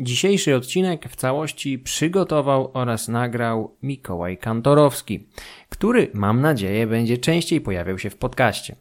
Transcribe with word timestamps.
Dzisiejszy 0.00 0.56
odcinek 0.56 1.08
w 1.08 1.16
całości 1.16 1.78
przygotował 1.78 2.70
oraz 2.74 3.08
nagrał 3.08 3.76
Mikołaj 3.82 4.38
Kantorowski, 4.38 5.28
który 5.68 6.10
mam 6.14 6.40
nadzieję 6.40 6.86
będzie 6.86 7.18
częściej 7.18 7.60
pojawiał 7.60 7.98
się 7.98 8.10
w 8.10 8.16
podcaście. 8.16 8.76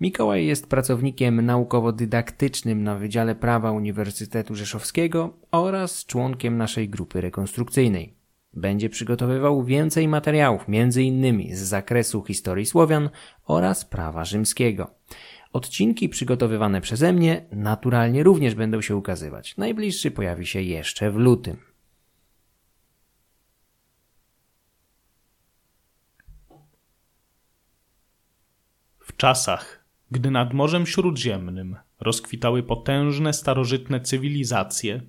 Mikołaj 0.00 0.46
jest 0.46 0.66
pracownikiem 0.66 1.46
naukowo-dydaktycznym 1.46 2.82
na 2.82 2.94
Wydziale 2.94 3.34
Prawa 3.34 3.72
Uniwersytetu 3.72 4.54
Rzeszowskiego 4.54 5.36
oraz 5.50 6.06
członkiem 6.06 6.56
naszej 6.56 6.88
grupy 6.88 7.20
rekonstrukcyjnej. 7.20 8.14
Będzie 8.54 8.88
przygotowywał 8.88 9.64
więcej 9.64 10.08
materiałów, 10.08 10.64
m.in. 10.68 11.56
z 11.56 11.58
zakresu 11.58 12.22
historii 12.22 12.66
Słowian 12.66 13.10
oraz 13.46 13.84
prawa 13.84 14.24
rzymskiego. 14.24 14.97
Odcinki 15.52 16.08
przygotowywane 16.08 16.80
przeze 16.80 17.12
mnie 17.12 17.44
naturalnie 17.52 18.22
również 18.22 18.54
będą 18.54 18.80
się 18.80 18.96
ukazywać. 18.96 19.56
Najbliższy 19.56 20.10
pojawi 20.10 20.46
się 20.46 20.62
jeszcze 20.62 21.10
w 21.10 21.16
lutym. 21.16 21.56
W 28.98 29.16
czasach, 29.16 29.84
gdy 30.10 30.30
nad 30.30 30.54
Morzem 30.54 30.86
Śródziemnym 30.86 31.76
rozkwitały 32.00 32.62
potężne 32.62 33.32
starożytne 33.32 34.00
cywilizacje, 34.00 35.02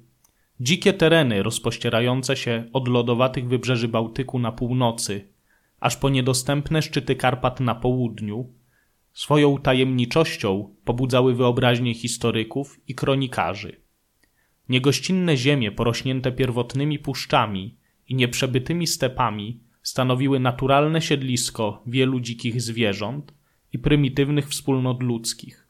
dzikie 0.59 0.93
tereny 0.93 1.43
rozpościerające 1.43 2.37
się 2.37 2.69
od 2.73 2.87
lodowatych 2.87 3.47
wybrzeży 3.47 3.87
Bałtyku 3.87 4.39
na 4.39 4.51
północy, 4.51 5.27
aż 5.79 5.97
po 5.97 6.09
niedostępne 6.09 6.81
szczyty 6.81 7.15
Karpat 7.15 7.59
na 7.59 7.75
południu, 7.75 8.53
Swoją 9.13 9.57
tajemniczością 9.57 10.75
pobudzały 10.85 11.35
wyobraźnię 11.35 11.93
historyków 11.93 12.79
i 12.87 12.95
kronikarzy. 12.95 13.81
Niegościnne 14.69 15.37
ziemie 15.37 15.71
porośnięte 15.71 16.31
pierwotnymi 16.31 16.99
puszczami 16.99 17.77
i 18.07 18.15
nieprzebytymi 18.15 18.87
stepami 18.87 19.59
stanowiły 19.83 20.39
naturalne 20.39 21.01
siedlisko 21.01 21.83
wielu 21.85 22.19
dzikich 22.19 22.61
zwierząt 22.61 23.33
i 23.73 23.79
prymitywnych 23.79 24.49
wspólnot 24.49 25.03
ludzkich. 25.03 25.67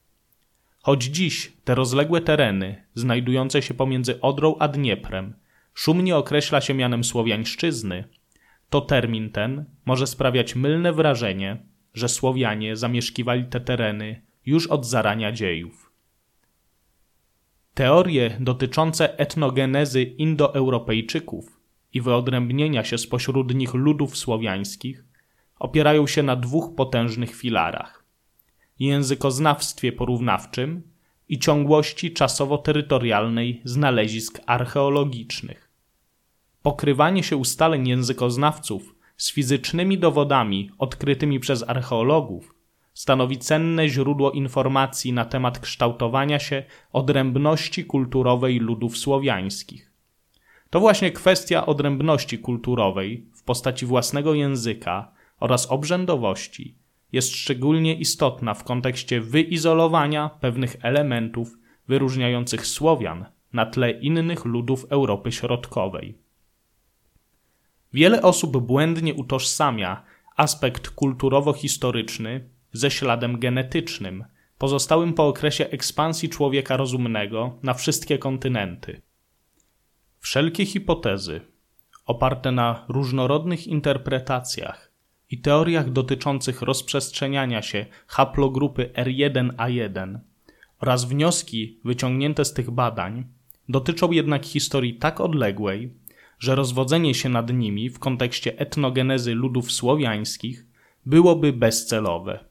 Choć 0.82 1.04
dziś 1.04 1.54
te 1.64 1.76
rozległe 1.76 2.22
tereny, 2.22 2.84
znajdujące 2.96 3.62
się 3.62 3.74
pomiędzy 3.74 4.22
Odrą 4.22 4.56
a 4.60 4.68
Dnieprem, 4.68 5.34
szumnie 5.74 6.16
określa 6.16 6.62
się 6.62 6.74
mianem 6.74 7.04
Słowiańszczyzny, 7.04 8.04
to 8.70 8.82
termin 8.82 9.30
ten 9.30 9.66
może 9.86 10.08
sprawiać 10.08 10.56
mylne 10.56 10.94
wrażenie, 10.94 11.66
że 11.94 12.10
Słowianie 12.10 12.76
zamieszkiwali 12.76 13.46
te 13.46 13.60
tereny 13.60 14.22
już 14.46 14.68
od 14.68 14.86
zarania 14.86 15.32
dziejów. 15.32 15.92
Teorie 17.74 18.38
dotyczące 18.40 19.20
etnogenezy 19.20 20.04
indoeuropejczyków 20.04 21.60
i 21.94 22.02
wyodrębnienia 22.02 22.84
się 22.84 22.98
spośród 22.98 23.56
nich 23.56 23.74
ludów 23.74 24.18
słowiańskich 24.18 25.04
opierają 25.60 26.08
się 26.08 26.24
na 26.24 26.36
dwóch 26.36 26.76
potężnych 26.76 27.36
filarach: 27.36 28.04
językoznawstwie 28.80 29.92
porównawczym 29.92 30.82
i 31.30 31.40
ciągłości 31.40 32.14
czasowo-terytorialnej 32.14 33.62
znalezisk 33.64 34.42
archeologicznych. 34.46 35.70
Pokrywanie 36.62 37.24
się 37.24 37.38
ustaleń 37.38 37.88
językoznawców 37.88 38.96
z 39.20 39.32
fizycznymi 39.32 39.98
dowodami 39.98 40.72
odkrytymi 40.78 41.40
przez 41.40 41.70
archeologów 41.70 42.56
stanowi 42.94 43.38
cenne 43.38 43.90
źródło 43.90 44.32
informacji 44.32 45.14
na 45.14 45.26
temat 45.26 45.60
kształtowania 45.60 46.40
się 46.40 46.64
odrębności 46.94 47.86
kulturowej 47.86 48.60
ludów 48.60 48.98
słowiańskich. 48.98 49.92
To 50.70 50.80
właśnie 50.80 51.12
kwestia 51.12 51.66
odrębności 51.66 52.38
kulturowej 52.38 53.26
w 53.36 53.44
postaci 53.44 53.86
własnego 53.86 54.34
języka 54.34 55.12
oraz 55.40 55.72
obrzędowości 55.72 56.76
jest 57.12 57.36
szczególnie 57.36 57.96
istotna 57.96 58.54
w 58.54 58.64
kontekście 58.64 59.22
wyizolowania 59.22 60.30
pewnych 60.30 60.76
elementów 60.82 61.58
wyróżniających 61.88 62.68
Słowian 62.68 63.26
na 63.54 63.66
tle 63.66 63.92
innych 63.92 64.46
ludów 64.46 64.86
Europy 64.90 65.32
Środkowej. 65.32 66.29
Wiele 67.94 68.22
osób 68.22 68.58
błędnie 68.58 69.14
utożsamia 69.14 70.04
aspekt 70.38 70.90
kulturowo-historyczny 70.90 72.50
ze 72.74 72.92
śladem 72.92 73.40
genetycznym, 73.40 74.26
pozostałym 74.58 75.14
po 75.14 75.28
okresie 75.28 75.70
ekspansji 75.70 76.30
człowieka 76.30 76.78
rozumnego 76.78 77.58
na 77.64 77.74
wszystkie 77.74 78.18
kontynenty. 78.18 79.02
Wszelkie 80.20 80.66
hipotezy, 80.66 81.42
oparte 82.06 82.52
na 82.52 82.86
różnorodnych 82.88 83.68
interpretacjach 83.68 84.92
i 85.30 85.42
teoriach 85.42 85.90
dotyczących 85.92 86.62
rozprzestrzeniania 86.62 87.62
się 87.62 87.86
haplogrupy 88.08 88.92
R1A1 88.96 90.20
oraz 90.80 91.06
wnioski 91.06 91.80
wyciągnięte 91.86 92.46
z 92.46 92.54
tych 92.54 92.72
badań, 92.72 93.26
dotyczą 93.70 94.12
jednak 94.12 94.46
historii 94.46 94.94
tak 94.96 95.22
odległej, 95.22 95.94
że 96.40 96.56
rozwodzenie 96.56 97.16
się 97.16 97.30
nad 97.30 97.54
nimi 97.54 97.90
w 97.90 98.00
kontekście 98.00 98.60
etnogenezy 98.60 99.36
ludów 99.36 99.72
słowiańskich 99.72 100.66
byłoby 101.06 101.54
bezcelowe. 101.54 102.46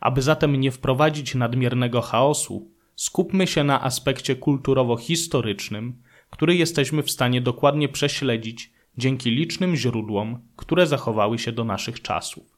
Aby 0.00 0.22
zatem 0.22 0.56
nie 0.56 0.70
wprowadzić 0.70 1.34
nadmiernego 1.34 2.00
chaosu, 2.00 2.70
skupmy 2.96 3.46
się 3.46 3.64
na 3.64 3.82
aspekcie 3.82 4.36
kulturowo-historycznym, 4.36 6.02
który 6.30 6.56
jesteśmy 6.56 7.02
w 7.02 7.10
stanie 7.10 7.40
dokładnie 7.40 7.88
prześledzić 7.88 8.72
dzięki 8.98 9.30
licznym 9.30 9.76
źródłom, 9.76 10.38
które 10.56 10.86
zachowały 10.86 11.38
się 11.38 11.52
do 11.52 11.64
naszych 11.64 12.02
czasów. 12.02 12.56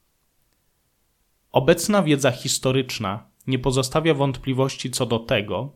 Obecna 1.53 2.03
wiedza 2.03 2.31
historyczna 2.31 3.29
nie 3.47 3.59
pozostawia 3.59 4.15
wątpliwości 4.15 4.91
co 4.91 5.07
do 5.07 5.19
tego, 5.19 5.73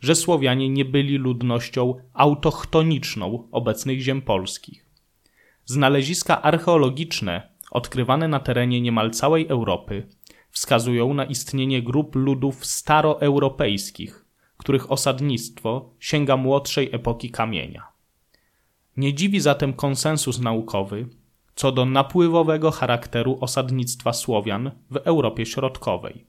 że 0.00 0.14
Słowianie 0.14 0.68
nie 0.68 0.84
byli 0.84 1.16
ludnością 1.16 1.94
autochtoniczną 2.12 3.48
obecnych 3.52 4.00
ziem 4.00 4.22
polskich. 4.22 4.86
Znaleziska 5.64 6.42
archeologiczne, 6.42 7.48
odkrywane 7.70 8.28
na 8.28 8.40
terenie 8.40 8.80
niemal 8.80 9.10
całej 9.10 9.46
Europy, 9.48 10.08
wskazują 10.50 11.14
na 11.14 11.24
istnienie 11.24 11.82
grup 11.82 12.14
ludów 12.14 12.66
staroeuropejskich, 12.66 14.26
których 14.56 14.92
osadnictwo 14.92 15.90
sięga 15.98 16.36
młodszej 16.36 16.88
epoki 16.92 17.30
kamienia. 17.30 17.82
Nie 18.96 19.14
dziwi 19.14 19.40
zatem 19.40 19.72
konsensus 19.72 20.40
naukowy 20.40 21.08
co 21.56 21.72
do 21.72 21.84
napływowego 21.84 22.70
charakteru 22.70 23.38
osadnictwa 23.40 24.12
Słowian 24.12 24.70
w 24.90 24.96
Europie 24.96 25.46
Środkowej. 25.46 26.26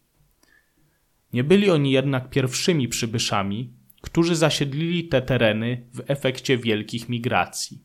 Nie 1.34 1.44
byli 1.44 1.70
oni 1.70 1.92
jednak 1.92 2.30
pierwszymi 2.30 2.88
przybyszami, 2.88 3.74
którzy 4.02 4.36
zasiedlili 4.36 5.08
te 5.08 5.22
tereny 5.22 5.88
w 5.94 6.04
efekcie 6.08 6.58
wielkich 6.58 7.10
migracji. 7.10 7.82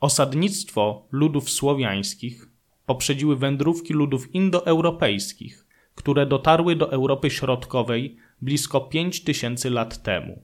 Osadnictwo 0.00 1.06
ludów 1.10 1.50
słowiańskich 1.50 2.48
poprzedziły 2.86 3.36
wędrówki 3.36 3.94
ludów 3.94 4.34
indoeuropejskich, 4.34 5.66
które 5.94 6.26
dotarły 6.26 6.76
do 6.76 6.92
Europy 6.92 7.30
Środkowej 7.30 8.16
blisko 8.42 8.80
5000 8.80 9.70
lat 9.70 10.02
temu. 10.02 10.42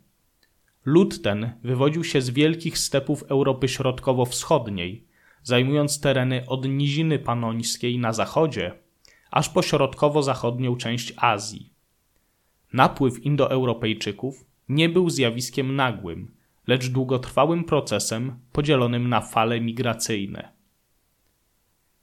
Lud 0.85 1.23
ten 1.23 1.53
wywodził 1.63 2.05
się 2.05 2.21
z 2.21 2.31
wielkich 2.31 2.79
stepów 2.79 3.23
Europy 3.23 3.69
Środkowo-Wschodniej, 3.69 5.07
zajmując 5.43 6.01
tereny 6.01 6.45
od 6.47 6.69
Niziny 6.69 7.19
Panońskiej 7.19 7.99
na 7.99 8.13
zachodzie 8.13 8.84
aż 9.35 9.49
po 9.49 9.63
środkowo-zachodnią 9.63 10.77
część 10.77 11.13
Azji. 11.17 11.73
Napływ 12.73 13.25
Indoeuropejczyków 13.25 14.45
nie 14.69 14.89
był 14.89 15.11
zjawiskiem 15.11 15.77
nagłym, 15.77 16.35
lecz 16.67 16.89
długotrwałym 16.89 17.65
procesem 17.65 18.39
podzielonym 18.53 19.09
na 19.09 19.21
fale 19.21 19.61
migracyjne. 19.61 20.53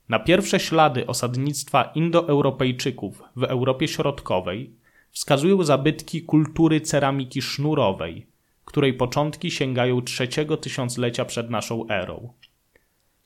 Na 0.10 0.20
pierwsze 0.20 0.60
ślady 0.60 1.08
osadnictwa 1.08 1.84
Indoeuropejczyków 1.84 3.24
w 3.36 3.44
Europie 3.44 3.88
Środkowej 3.88 4.76
wskazują 5.12 5.64
zabytki 5.64 6.22
kultury 6.22 6.82
ceramiki 6.82 7.42
sznurowej, 7.42 8.28
której 8.66 8.94
początki 8.94 9.52
sięgają 9.52 10.02
trzeciego 10.02 10.58
tysiąclecia 10.58 11.26
przed 11.26 11.50
naszą 11.50 11.88
erą. 11.88 12.34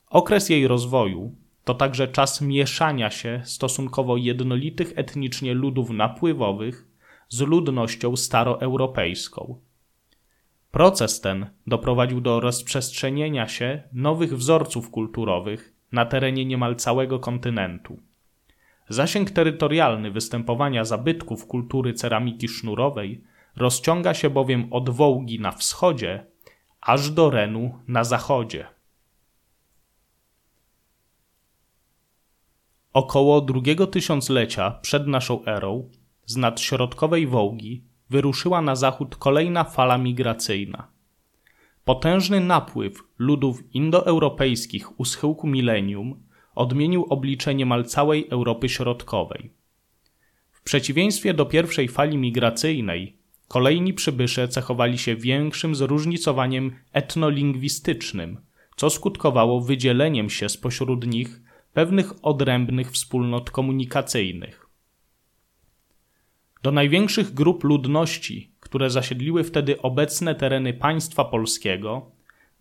Okres 0.10 0.50
jej 0.50 0.68
rozwoju 0.68 1.36
to 1.66 1.74
także 1.74 2.08
czas 2.08 2.42
mieszania 2.42 3.10
się 3.10 3.42
stosunkowo 3.44 4.18
jednolitych 4.18 4.94
etnicznie 4.96 5.54
ludów 5.54 5.90
napływowych 5.90 6.88
z 7.30 7.42
ludnością 7.42 8.16
staroeuropejską. 8.16 9.62
Proces 10.72 11.22
ten 11.22 11.50
doprowadził 11.68 12.22
do 12.22 12.40
rozprzestrzenienia 12.40 13.48
się 13.48 13.84
nowych 13.94 14.38
wzorców 14.38 14.92
kulturowych 14.92 15.74
na 15.92 16.06
terenie 16.06 16.46
niemal 16.46 16.76
całego 16.76 17.20
kontynentu. 17.20 18.00
Zasięg 18.90 19.32
terytorialny 19.32 20.12
występowania 20.12 20.86
zabytków 20.86 21.48
kultury 21.48 21.94
ceramiki 21.94 22.48
sznurowej 22.48 23.24
rozciąga 23.56 24.14
się 24.14 24.30
bowiem 24.30 24.68
od 24.72 24.90
Wołgi 24.90 25.40
na 25.40 25.52
wschodzie 25.52 26.26
aż 26.82 27.10
do 27.10 27.30
Renu 27.30 27.80
na 27.88 28.04
zachodzie. 28.04 28.75
Około 32.96 33.42
drugiego 33.42 33.88
tysiąclecia 33.88 34.72
przed 34.72 35.08
naszą 35.08 35.46
erą 35.46 35.90
z 36.26 36.36
nad 36.38 36.62
środkowej 36.62 37.28
Wołgi 37.28 37.84
wyruszyła 38.10 38.62
na 38.62 38.76
zachód 38.76 39.16
kolejna 39.16 39.64
fala 39.64 39.98
migracyjna. 39.98 40.88
Potężny 41.86 42.40
napływ 42.40 43.04
ludów 43.18 43.64
indoeuropejskich 43.74 45.00
u 45.00 45.06
schyłku 45.06 45.48
milenium 45.48 46.24
odmienił 46.56 47.06
oblicze 47.10 47.56
niemal 47.56 47.86
całej 47.86 48.28
Europy 48.30 48.70
Środkowej. 48.70 49.54
W 50.52 50.62
przeciwieństwie 50.62 51.34
do 51.34 51.46
pierwszej 51.46 51.88
fali 51.88 52.18
migracyjnej, 52.18 53.18
kolejni 53.48 53.94
przybysze 53.94 54.48
cechowali 54.48 54.98
się 54.98 55.16
większym 55.16 55.76
zróżnicowaniem 55.76 56.72
etnolingwistycznym, 56.94 58.38
co 58.76 58.90
skutkowało 58.90 59.62
wydzieleniem 59.62 60.30
się 60.30 60.50
spośród 60.50 61.08
nich 61.08 61.45
pewnych 61.76 62.26
odrębnych 62.26 62.92
wspólnot 62.92 63.52
komunikacyjnych. 63.52 64.70
Do 66.64 66.72
największych 66.72 67.34
grup 67.34 67.64
ludności, 67.64 68.52
które 68.60 68.90
zasiedliły 68.90 69.44
wtedy 69.44 69.82
obecne 69.82 70.36
tereny 70.36 70.74
państwa 70.74 71.26
polskiego, 71.26 72.12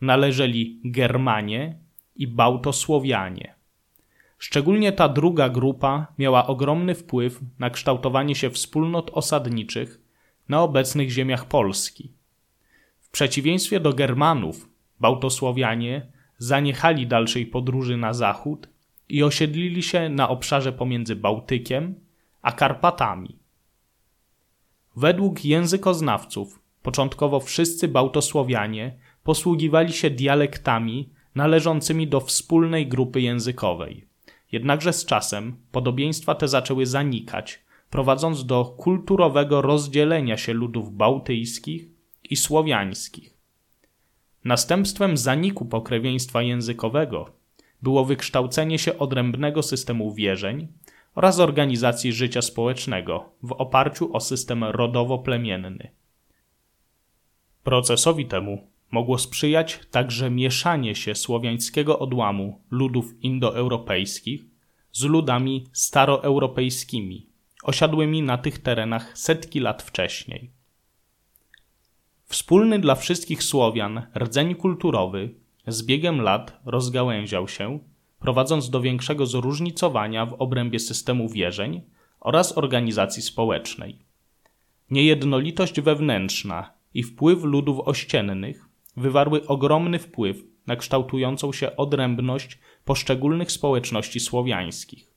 należeli 0.00 0.81
Germanie 0.84 1.78
i 2.16 2.26
Bałtosłowianie. 2.26 3.55
Szczególnie 4.38 4.93
ta 4.93 5.08
druga 5.08 5.49
grupa 5.49 6.06
miała 6.19 6.46
ogromny 6.46 6.94
wpływ 6.94 7.40
na 7.58 7.70
kształtowanie 7.70 8.34
się 8.34 8.50
wspólnot 8.50 9.11
osadniczych 9.14 10.00
na 10.49 10.62
obecnych 10.62 11.11
ziemiach 11.11 11.44
Polski. 11.49 12.12
W 13.00 13.11
przeciwieństwie 13.11 13.81
do 13.81 13.93
Germanów, 13.93 14.69
Bałtosłowianie 15.00 16.06
zaniechali 16.38 17.06
dalszej 17.06 17.46
podróży 17.46 17.96
na 17.96 18.14
zachód 18.14 18.74
i 19.09 19.23
osiedlili 19.23 19.83
się 19.83 20.09
na 20.09 20.29
obszarze 20.29 20.73
pomiędzy 20.73 21.17
Bałtykiem 21.17 21.95
a 22.43 22.53
Karpatami. 22.53 23.39
Według 24.97 25.45
językoznawców, 25.45 26.61
początkowo 26.83 27.41
wszyscy 27.41 27.89
Bałtosłowianie 27.89 28.99
posługiwali 29.23 29.93
się 29.93 30.11
dialektami 30.11 31.11
należącymi 31.35 32.09
do 32.09 32.21
wspólnej 32.21 32.87
grupy 32.87 33.21
językowej. 33.21 34.06
Jednakże 34.53 34.93
z 34.93 35.05
czasem 35.05 35.57
podobieństwa 35.73 36.35
te 36.35 36.49
zaczęły 36.49 36.87
zanikać, 36.87 37.65
prowadząc 37.91 38.47
do 38.47 38.65
kulturowego 38.65 39.62
rozdzielenia 39.62 40.37
się 40.37 40.53
ludów 40.53 40.93
bałtyjskich 40.93 41.89
i 42.31 42.37
słowiańskich. 42.37 43.35
Następstwem 44.45 45.17
zaniku 45.17 45.65
pokrewieństwa 45.65 46.43
językowego 46.43 47.44
było 47.85 48.05
wykształcenie 48.05 48.79
się 48.79 48.99
odrębnego 48.99 49.63
systemu 49.63 50.15
wierzeń 50.15 50.69
oraz 51.15 51.39
organizacji 51.39 52.13
życia 52.13 52.43
społecznego 52.43 53.31
w 53.43 53.53
oparciu 53.53 54.17
o 54.17 54.21
system 54.21 54.65
rodowo-plemienny. 54.65 55.91
Procesowi 57.63 58.27
temu 58.27 58.67
mogło 58.91 59.19
sprzyjać 59.19 59.81
także 59.91 60.31
mieszanie 60.31 60.95
się 60.95 61.15
słowiańskiego 61.15 61.99
odłamu 61.99 62.61
ludów 62.71 63.23
indoeuropejskich 63.23 64.45
z 64.93 65.03
ludami 65.03 65.67
staroeuropejskimi, 65.73 67.27
osiadłymi 67.63 68.23
na 68.23 68.39
tych 68.39 68.59
terenach 68.59 69.19
setki 69.19 69.61
lat 69.61 69.83
wcześniej. 69.83 70.51
Wspólny 72.27 72.79
dla 72.79 72.95
wszystkich 72.95 73.43
Słowian 73.43 74.03
rdzeń 74.17 74.55
kulturowy 74.55 75.35
z 75.66 75.82
biegiem 75.82 76.20
lat 76.20 76.61
rozgałęział 76.64 77.49
się, 77.49 77.78
prowadząc 78.19 78.70
do 78.70 78.81
większego 78.81 79.26
zróżnicowania 79.26 80.26
w 80.26 80.32
obrębie 80.32 80.78
systemu 80.78 81.28
wierzeń 81.28 81.82
oraz 82.20 82.58
organizacji 82.58 83.22
społecznej. 83.22 83.99
Niejednolitość 84.90 85.81
wewnętrzna 85.81 86.72
i 86.94 87.02
wpływ 87.02 87.44
ludów 87.44 87.81
ościennych 87.81 88.69
wywarły 88.96 89.46
ogromny 89.46 89.99
wpływ 89.99 90.37
na 90.66 90.76
kształtującą 90.76 91.52
się 91.52 91.76
odrębność 91.76 92.58
poszczególnych 92.84 93.52
społeczności 93.52 94.20
słowiańskich. 94.20 95.14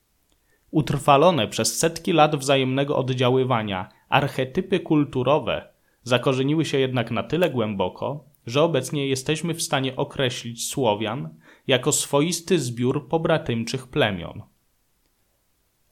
Utrwalone 0.72 1.48
przez 1.48 1.78
setki 1.80 2.14
lat 2.14 2.36
wzajemnego 2.36 2.98
oddziaływania 2.98 3.90
archetypy 4.10 4.80
kulturowe 4.80 5.70
zakorzeniły 6.04 6.66
się 6.66 6.78
jednak 6.78 7.12
na 7.12 7.24
tyle 7.24 7.50
głęboko, 7.50 8.26
że 8.48 8.64
obecnie 8.64 9.08
jesteśmy 9.08 9.54
w 9.54 9.62
stanie 9.62 9.96
określić 9.96 10.68
Słowian 10.68 11.30
jako 11.68 11.92
swoisty 11.92 12.60
zbiór 12.60 13.08
pobratymczych 13.08 13.88
plemion. 13.88 14.42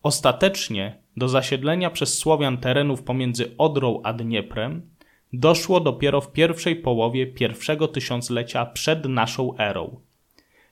Ostatecznie 0.03 0.99
do 1.17 1.29
zasiedlenia 1.29 1.89
przez 1.89 2.17
Słowian 2.17 2.57
terenów 2.57 3.03
pomiędzy 3.03 3.57
Odrą 3.57 4.01
a 4.03 4.13
Dnieprem 4.13 4.89
doszło 5.33 5.79
dopiero 5.79 6.21
w 6.21 6.31
pierwszej 6.31 6.75
połowie 6.75 7.27
pierwszego 7.27 7.87
tysiąclecia 7.87 8.65
przed 8.65 9.05
naszą 9.05 9.57
erą. 9.57 9.99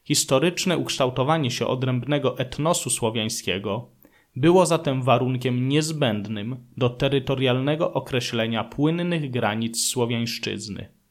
Historyczne 0.03 0.77
ukształtowanie 0.77 1.51
się 1.51 1.67
odrębnego 1.67 2.37
etnosu 2.37 2.89
słowiańskiego 2.89 3.89
było 4.35 4.65
zatem 4.65 5.01
warunkiem 5.01 5.69
niezbędnym 5.69 6.57
do 6.77 6.89
terytorialnego 6.89 7.93
określenia 7.93 8.63
płynnych 8.63 9.31
granic 9.31 9.85
słowiańszczyzny. 9.85 11.02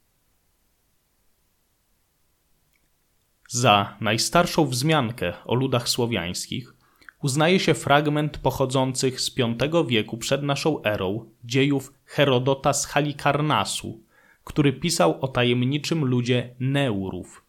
Za 3.55 3.97
najstarszą 4.01 4.67
wzmiankę 4.67 5.33
o 5.45 5.55
ludach 5.55 5.89
słowiańskich 5.89 6.75
uznaje 7.23 7.61
się 7.61 7.75
fragment 7.75 8.39
pochodzących 8.39 9.21
z 9.21 9.35
V 9.37 9.85
wieku 9.87 10.19
przed 10.19 10.43
naszą 10.43 10.83
erą 10.83 11.31
dziejów 11.45 11.93
Herodota 12.05 12.73
z 12.73 12.87
Halikarnasu, 12.87 14.01
który 14.45 14.73
pisał 14.73 15.19
o 15.21 15.29
tajemniczym 15.29 16.05
ludzie 16.05 16.55
Neurów. 16.61 17.45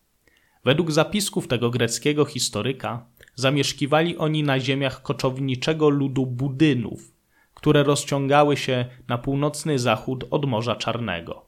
Według 0.64 0.92
zapisków 0.92 1.48
tego 1.48 1.70
greckiego 1.70 2.26
historyka 2.26 3.06
zamieszkiwali 3.36 4.18
oni 4.18 4.44
na 4.44 4.60
ziemiach 4.60 5.02
koczowniczego 5.02 5.90
ludu 5.90 6.26
Budynów, 6.26 7.12
które 7.54 7.84
rozciągały 7.84 8.58
się 8.58 8.86
na 9.08 9.18
północny 9.18 9.80
zachód 9.80 10.26
od 10.32 10.46
Morza 10.46 10.76
Czarnego. 10.76 11.46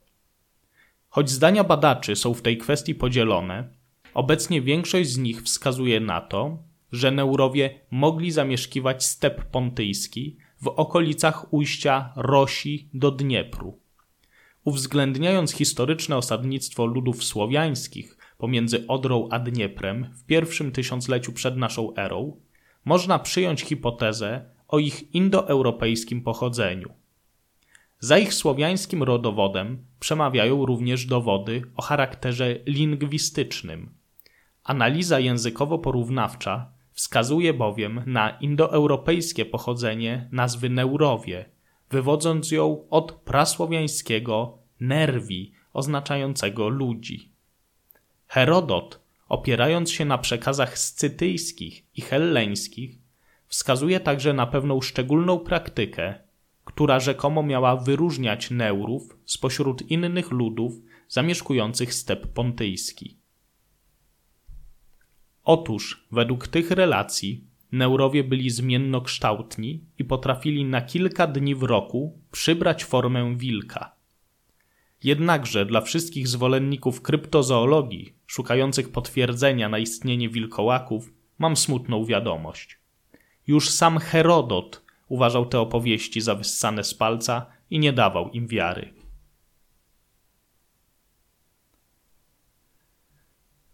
Choć 1.08 1.30
zdania 1.30 1.64
badaczy 1.64 2.16
są 2.16 2.34
w 2.34 2.42
tej 2.42 2.58
kwestii 2.58 2.94
podzielone, 2.94 3.76
obecnie 4.16 4.62
większość 4.62 5.10
z 5.10 5.18
nich 5.18 5.42
wskazuje 5.42 6.00
na 6.00 6.20
to, 6.20 6.58
że 6.92 7.10
Neurowie 7.10 7.80
mogli 7.90 8.30
zamieszkiwać 8.30 9.04
step 9.04 9.44
pontyjski 9.44 10.36
w 10.62 10.68
okolicach 10.68 11.52
ujścia 11.54 12.12
Rosi 12.16 12.88
do 12.94 13.10
Dniepru. 13.10 13.78
Uwzględniając 14.64 15.52
historyczne 15.52 16.16
osadnictwo 16.16 16.86
ludów 16.86 17.24
słowiańskich 17.24 18.18
pomiędzy 18.38 18.86
Odrą 18.86 19.28
a 19.30 19.38
Dnieprem 19.38 20.14
w 20.14 20.24
pierwszym 20.24 20.72
tysiącleciu 20.72 21.32
przed 21.32 21.56
naszą 21.56 21.96
erą, 21.96 22.36
można 22.84 23.18
przyjąć 23.18 23.62
hipotezę 23.62 24.44
o 24.68 24.78
ich 24.78 25.14
indoeuropejskim 25.14 26.22
pochodzeniu. 26.22 26.88
Za 28.00 28.18
ich 28.18 28.34
słowiańskim 28.34 29.02
rodowodem 29.02 29.86
przemawiają 30.00 30.66
również 30.66 31.06
dowody 31.06 31.62
o 31.76 31.82
charakterze 31.82 32.56
lingwistycznym. 32.66 33.95
Analiza 34.66 35.18
językowo-porównawcza 35.20 36.66
Wskazuje 36.92 37.54
bowiem 37.54 38.02
na 38.06 38.30
indoeuropejskie 38.30 39.44
pochodzenie 39.44 40.28
nazwy 40.32 40.70
Neurowie, 40.70 41.44
wywodząc 41.90 42.50
ją 42.50 42.88
od 42.90 43.12
prasłowiańskiego 43.12 44.58
nerwi, 44.80 45.52
oznaczającego 45.72 46.68
ludzi. 46.68 47.32
Herodot, 48.26 49.00
opierając 49.28 49.90
się 49.90 50.04
na 50.04 50.18
przekazach 50.18 50.78
scytyjskich 50.78 51.84
i 51.96 52.00
helleńskich, 52.00 52.98
wskazuje 53.46 54.00
także 54.00 54.32
na 54.32 54.46
pewną 54.46 54.80
szczególną 54.80 55.38
praktykę, 55.38 56.14
która 56.64 57.00
rzekomo 57.00 57.42
miała 57.42 57.76
wyróżniać 57.76 58.50
Neurów 58.50 59.18
spośród 59.24 59.90
innych 59.90 60.30
ludów 60.30 60.72
zamieszkujących 61.08 61.94
step 61.94 62.26
pontyjski. 62.26 63.25
Otóż, 65.48 66.06
według 66.12 66.48
tych 66.48 66.70
relacji, 66.70 67.44
neurowie 67.72 68.24
byli 68.24 68.50
zmiennokształtni 68.50 69.84
i 69.98 70.04
potrafili 70.04 70.64
na 70.64 70.82
kilka 70.82 71.26
dni 71.26 71.54
w 71.54 71.62
roku 71.62 72.18
przybrać 72.30 72.84
formę 72.84 73.36
wilka. 73.36 73.96
Jednakże 75.04 75.66
dla 75.66 75.80
wszystkich 75.80 76.28
zwolenników 76.28 77.02
kryptozoologii, 77.02 78.16
szukających 78.26 78.92
potwierdzenia 78.92 79.68
na 79.68 79.78
istnienie 79.78 80.28
wilkołaków, 80.28 81.12
mam 81.38 81.56
smutną 81.56 82.04
wiadomość. 82.04 82.78
Już 83.46 83.70
sam 83.70 83.98
Herodot 83.98 84.82
uważał 85.08 85.46
te 85.46 85.60
opowieści 85.60 86.20
za 86.20 86.34
wyssane 86.34 86.84
z 86.84 86.94
palca 86.94 87.46
i 87.70 87.78
nie 87.78 87.92
dawał 87.92 88.30
im 88.30 88.46
wiary. 88.46 88.94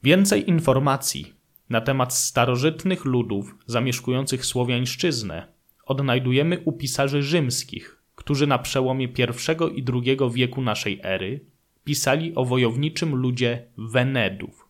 Więcej 0.02 0.49
informacji 0.49 1.41
na 1.73 1.81
temat 1.81 2.14
starożytnych 2.14 3.05
ludów 3.05 3.55
zamieszkujących 3.67 4.47
Słowiańszczyznę 4.47 5.49
odnajdujemy 5.87 6.62
u 6.64 6.73
pisarzy 6.73 7.23
rzymskich, 7.23 8.02
którzy 8.14 8.47
na 8.47 8.59
przełomie 8.59 9.05
I 9.05 9.79
i 9.79 9.85
II 9.93 10.19
wieku 10.33 10.62
naszej 10.62 11.00
ery 11.02 11.41
pisali 11.85 12.35
o 12.35 12.45
wojowniczym 12.45 13.14
ludzie 13.14 13.67
Wenedów. 13.79 14.69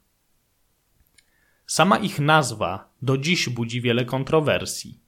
Sama 1.67 1.99
ich 1.99 2.21
nazwa 2.21 2.89
do 3.03 3.19
dziś 3.19 3.49
budzi 3.49 3.81
wiele 3.81 4.05
kontrowersji. 4.05 4.99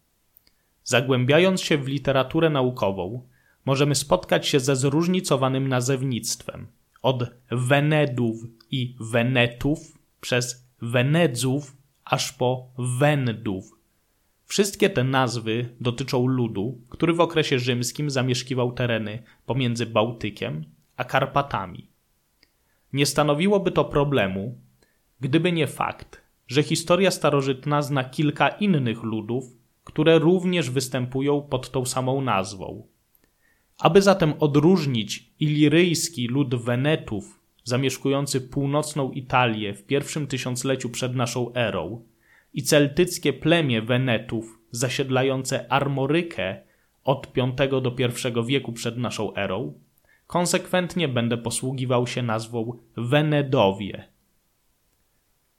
Zagłębiając 0.84 1.60
się 1.60 1.78
w 1.78 1.88
literaturę 1.88 2.50
naukową, 2.50 3.28
możemy 3.64 3.94
spotkać 3.94 4.48
się 4.48 4.60
ze 4.60 4.76
zróżnicowanym 4.76 5.68
nazewnictwem 5.68 6.66
od 7.02 7.30
Wenedów 7.50 8.36
i 8.70 8.96
Wenetów 9.00 9.98
przez 10.20 10.66
Wenedzów 10.82 11.83
aż 12.04 12.32
po 12.32 12.68
Wendów. 12.98 13.70
Wszystkie 14.44 14.90
te 14.90 15.04
nazwy 15.04 15.74
dotyczą 15.80 16.26
ludu, 16.26 16.80
który 16.88 17.12
w 17.12 17.20
okresie 17.20 17.58
rzymskim 17.58 18.10
zamieszkiwał 18.10 18.72
tereny 18.72 19.22
pomiędzy 19.46 19.86
Bałtykiem 19.86 20.64
a 20.96 21.04
Karpatami. 21.04 21.90
Nie 22.92 23.06
stanowiłoby 23.06 23.70
to 23.70 23.84
problemu, 23.84 24.58
gdyby 25.20 25.52
nie 25.52 25.66
fakt, 25.66 26.22
że 26.46 26.62
historia 26.62 27.10
starożytna 27.10 27.82
zna 27.82 28.04
kilka 28.04 28.48
innych 28.48 29.02
ludów, 29.02 29.44
które 29.84 30.18
również 30.18 30.70
występują 30.70 31.42
pod 31.42 31.70
tą 31.70 31.84
samą 31.84 32.20
nazwą. 32.20 32.86
Aby 33.78 34.02
zatem 34.02 34.34
odróżnić 34.40 35.32
iliryjski 35.40 36.28
lud 36.28 36.54
Wenetów, 36.54 37.40
zamieszkujący 37.64 38.40
północną 38.40 39.10
Italię 39.10 39.74
w 39.74 39.86
pierwszym 39.86 40.26
tysiącleciu 40.26 40.90
przed 40.90 41.14
naszą 41.14 41.54
erą, 41.54 42.04
i 42.54 42.62
celtyckie 42.62 43.32
plemię 43.32 43.82
Wenetów 43.82 44.58
zasiedlające 44.70 45.72
Armorykę 45.72 46.60
od 47.04 47.32
V 47.36 47.68
do 47.80 47.96
I 47.98 48.46
wieku 48.46 48.72
przed 48.72 48.98
naszą 48.98 49.34
erą, 49.34 49.80
konsekwentnie 50.26 51.08
będę 51.08 51.36
posługiwał 51.36 52.06
się 52.06 52.22
nazwą 52.22 52.78
Wenedowie. 52.96 54.08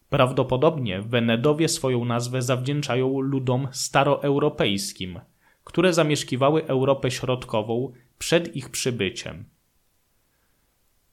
Prawdopodobnie 0.10 1.02
Wenedowie 1.02 1.68
swoją 1.68 2.06
nazwę 2.06 2.42
zawdzięczają 2.42 3.20
ludom 3.20 3.68
staroeuropejskim, 3.72 5.20
które 5.64 5.94
zamieszkiwały 5.94 6.68
Europę 6.68 7.12
Środkową 7.12 7.92
przed 8.18 8.56
ich 8.56 8.70
przybyciem. 8.70 9.46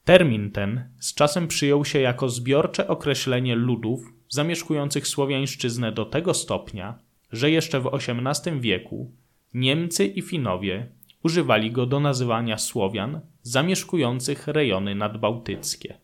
Termin 0.04 0.50
ten 0.50 0.90
z 1.00 1.14
czasem 1.14 1.48
przyjął 1.48 1.84
się 1.84 2.00
jako 2.00 2.28
zbiorcze 2.28 2.88
określenie 2.88 3.54
ludów 3.54 4.12
zamieszkujących 4.28 5.06
Słowiańszczyznę 5.06 5.92
do 5.92 6.04
tego 6.04 6.34
stopnia, 6.34 6.98
że 7.32 7.50
jeszcze 7.50 7.80
w 7.80 7.90
XVIII 7.94 8.60
wieku 8.60 9.12
Niemcy 9.54 10.06
i 10.06 10.22
Finowie 10.22 10.88
używali 11.22 11.70
go 11.70 11.86
do 11.86 12.00
nazywania 12.00 12.58
Słowian 12.58 13.20
zamieszkujących 13.42 14.46
rejony 14.46 14.94
nadbałtyckie. 14.94 15.98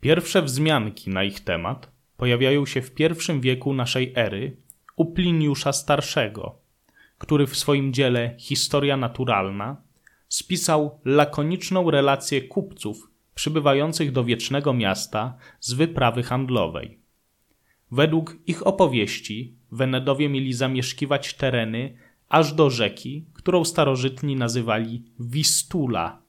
Pierwsze 0.00 0.42
wzmianki 0.42 1.10
na 1.10 1.24
ich 1.24 1.40
temat 1.40 1.90
pojawiają 2.16 2.66
się 2.66 2.82
w 2.82 3.00
I 3.00 3.40
wieku 3.40 3.74
naszej 3.74 4.12
ery 4.16 4.56
u 4.96 5.06
Pliniusza 5.06 5.72
Starszego, 5.72 6.58
który 7.18 7.46
w 7.46 7.56
swoim 7.56 7.92
dziele 7.92 8.34
Historia 8.38 8.96
Naturalna 8.96 9.82
spisał 10.32 11.00
lakoniczną 11.04 11.90
relację 11.90 12.42
kupców 12.42 13.10
przybywających 13.34 14.12
do 14.12 14.24
wiecznego 14.24 14.72
miasta 14.72 15.36
z 15.60 15.72
wyprawy 15.72 16.22
handlowej. 16.22 16.98
Według 17.90 18.36
ich 18.46 18.66
opowieści 18.66 19.56
Wenedowie 19.72 20.28
mieli 20.28 20.52
zamieszkiwać 20.52 21.34
tereny 21.34 21.96
aż 22.28 22.52
do 22.52 22.70
rzeki, 22.70 23.26
którą 23.34 23.64
starożytni 23.64 24.36
nazywali 24.36 25.04
Wistula. 25.20 26.22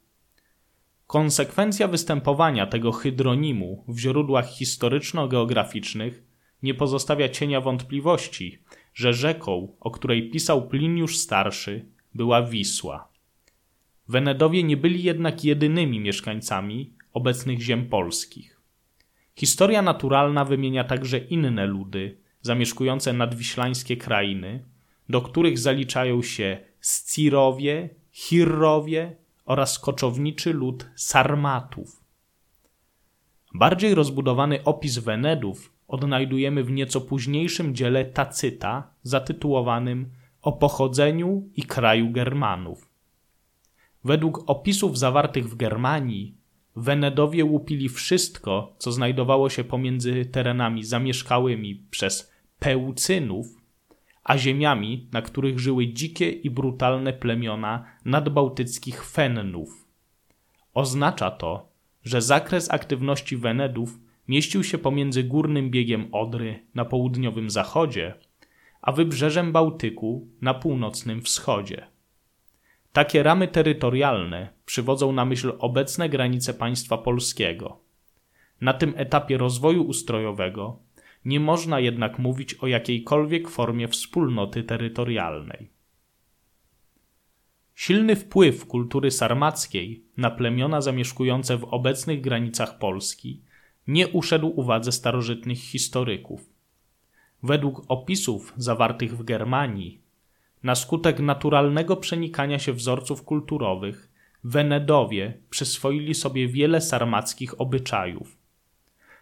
Konsekwencja 1.07 1.87
występowania 1.87 2.67
tego 2.67 2.91
hydronimu 2.91 3.83
w 3.87 3.99
źródłach 3.99 4.49
historyczno-geograficznych 4.49 6.23
nie 6.63 6.73
pozostawia 6.73 7.29
cienia 7.29 7.61
wątpliwości, 7.61 8.59
że 8.93 9.13
rzeką, 9.13 9.75
o 9.79 9.91
której 9.91 10.29
pisał 10.29 10.67
Pliniusz 10.67 11.17
Starszy, 11.17 11.85
była 12.13 12.41
Wisła. 12.41 13.12
Wenedowie 14.07 14.63
nie 14.63 14.77
byli 14.77 15.03
jednak 15.03 15.43
jedynymi 15.43 15.99
mieszkańcami 15.99 16.93
obecnych 17.13 17.61
ziem 17.61 17.89
polskich. 17.89 18.61
Historia 19.35 19.81
naturalna 19.81 20.45
wymienia 20.45 20.83
także 20.83 21.17
inne 21.17 21.65
ludy 21.65 22.17
zamieszkujące 22.41 23.13
nadwiślańskie 23.13 23.97
krainy, 23.97 24.65
do 25.09 25.21
których 25.21 25.59
zaliczają 25.59 26.21
się 26.21 26.57
Scirowie, 26.81 27.89
Hirrowie 28.11 29.15
oraz 29.45 29.79
koczowniczy 29.79 30.53
lud 30.53 30.89
Sarmatów. 30.95 32.03
Bardziej 33.53 33.95
rozbudowany 33.95 34.63
opis 34.63 34.97
Wenedów 34.97 35.73
odnajdujemy 35.87 36.63
w 36.63 36.71
nieco 36.71 37.01
późniejszym 37.01 37.75
dziele 37.75 38.05
Tacyta 38.05 38.87
zatytułowanym 39.03 40.09
O 40.41 40.51
pochodzeniu 40.51 41.49
i 41.55 41.63
kraju 41.63 42.11
Germanów. 42.11 42.92
Według 44.03 44.43
opisów 44.49 44.97
zawartych 44.97 45.49
w 45.49 45.55
Germanii, 45.55 46.35
Wenedowie 46.75 47.45
łupili 47.45 47.89
wszystko, 47.89 48.75
co 48.77 48.91
znajdowało 48.91 49.49
się 49.49 49.63
pomiędzy 49.63 50.25
terenami 50.25 50.83
zamieszkałymi 50.83 51.83
przez 51.89 52.31
Pełcynów, 52.59 53.47
a 54.23 54.37
ziemiami, 54.37 55.07
na 55.11 55.21
których 55.21 55.59
żyły 55.59 55.87
dzikie 55.87 56.29
i 56.31 56.49
brutalne 56.49 57.13
plemiona 57.13 57.85
nadbałtyckich 58.05 59.05
Fennów. 59.05 59.87
Oznacza 60.73 61.31
to, 61.31 61.69
że 62.03 62.21
zakres 62.21 62.71
aktywności 62.71 63.37
Wenedów 63.37 63.99
mieścił 64.27 64.63
się 64.63 64.77
pomiędzy 64.77 65.23
górnym 65.23 65.69
biegiem 65.69 66.07
Odry 66.11 66.59
na 66.75 66.85
południowym 66.85 67.49
zachodzie, 67.49 68.13
a 68.81 68.91
wybrzeżem 68.91 69.51
Bałtyku 69.51 70.27
na 70.41 70.53
północnym 70.53 71.21
wschodzie. 71.21 71.92
Takie 72.93 73.23
ramy 73.23 73.47
terytorialne 73.47 74.49
przywodzą 74.65 75.11
na 75.11 75.25
myśl 75.25 75.53
obecne 75.59 76.09
granice 76.09 76.53
państwa 76.53 76.97
polskiego. 76.97 77.79
Na 78.61 78.73
tym 78.73 78.93
etapie 78.97 79.37
rozwoju 79.37 79.83
ustrojowego 79.83 80.79
nie 81.25 81.39
można 81.39 81.79
jednak 81.79 82.19
mówić 82.19 82.53
o 82.53 82.67
jakiejkolwiek 82.67 83.49
formie 83.49 83.87
wspólnoty 83.87 84.63
terytorialnej. 84.63 85.69
Silny 87.75 88.15
wpływ 88.15 88.65
kultury 88.65 89.11
sarmackiej 89.11 90.05
na 90.17 90.31
plemiona 90.31 90.81
zamieszkujące 90.81 91.57
w 91.57 91.63
obecnych 91.63 92.21
granicach 92.21 92.77
Polski 92.77 93.41
nie 93.87 94.07
uszedł 94.07 94.53
uwadze 94.55 94.91
starożytnych 94.91 95.59
historyków. 95.59 96.49
Według 97.43 97.85
opisów 97.87 98.53
zawartych 98.57 99.17
w 99.17 99.23
Germanii 99.23 100.02
na 100.63 100.75
skutek 100.75 101.19
naturalnego 101.19 101.97
przenikania 101.97 102.59
się 102.59 102.73
wzorców 102.73 103.23
kulturowych, 103.23 104.13
Wenedowie 104.43 105.37
przyswoili 105.49 106.13
sobie 106.13 106.47
wiele 106.47 106.81
sarmackich 106.81 107.61
obyczajów. 107.61 108.37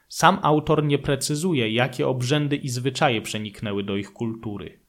Sam 0.09 0.39
autor 0.41 0.83
nie 0.83 0.99
precyzuje, 0.99 1.71
jakie 1.71 2.07
obrzędy 2.07 2.55
i 2.55 2.69
zwyczaje 2.69 3.21
przeniknęły 3.21 3.83
do 3.83 3.97
ich 3.97 4.13
kultury. 4.13 4.79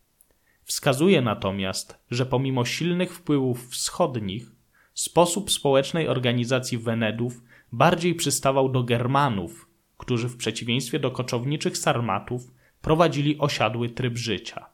Wskazuje 0.65 1.23
natomiast, 1.23 1.99
że 2.11 2.27
pomimo 2.27 2.65
silnych 2.65 3.15
wpływów 3.15 3.69
wschodnich, 3.69 4.53
sposób 4.95 5.51
społecznej 5.51 6.09
organizacji 6.09 6.79
Wenedów 6.79 7.43
bardziej 7.73 8.15
przystawał 8.15 8.69
do 8.69 8.83
Germanów, 8.83 9.69
którzy 9.99 10.29
w 10.29 10.37
przeciwieństwie 10.37 10.99
do 10.99 11.11
koczowniczych 11.11 11.79
Sarmatów 11.79 12.43
prowadzili 12.83 13.39
osiadły 13.39 13.89
tryb 13.89 14.17
życia. 14.17 14.72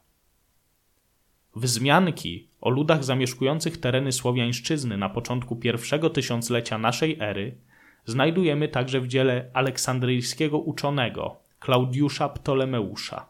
Wzmianki 1.59 2.49
o 2.61 2.69
ludach 2.69 3.03
zamieszkujących 3.03 3.77
tereny 3.77 4.11
Słowiańszczyzny 4.11 4.97
na 4.97 5.09
początku 5.09 5.55
pierwszego 5.55 6.09
tysiąclecia 6.09 6.77
naszej 6.77 7.17
ery 7.19 7.57
znajdujemy 8.05 8.67
także 8.67 9.01
w 9.01 9.07
dziele 9.07 9.49
aleksandryjskiego 9.53 10.59
uczonego 10.59 11.35
Klaudiusza 11.59 12.29
Ptolemeusza. 12.29 13.29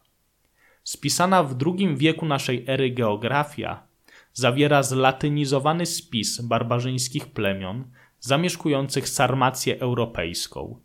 Spisana 0.83 1.43
w 1.43 1.55
II 1.65 1.98
wieku 1.98 2.25
naszej 2.25 2.63
ery 2.67 2.89
geografia 2.91 3.83
zawiera 4.33 4.83
zlatynizowany 4.83 5.86
spis 5.86 6.41
barbarzyńskich 6.41 7.27
plemion 7.27 7.83
zamieszkujących 8.19 9.09
Sarmację 9.09 9.79
europejską. 9.79 10.79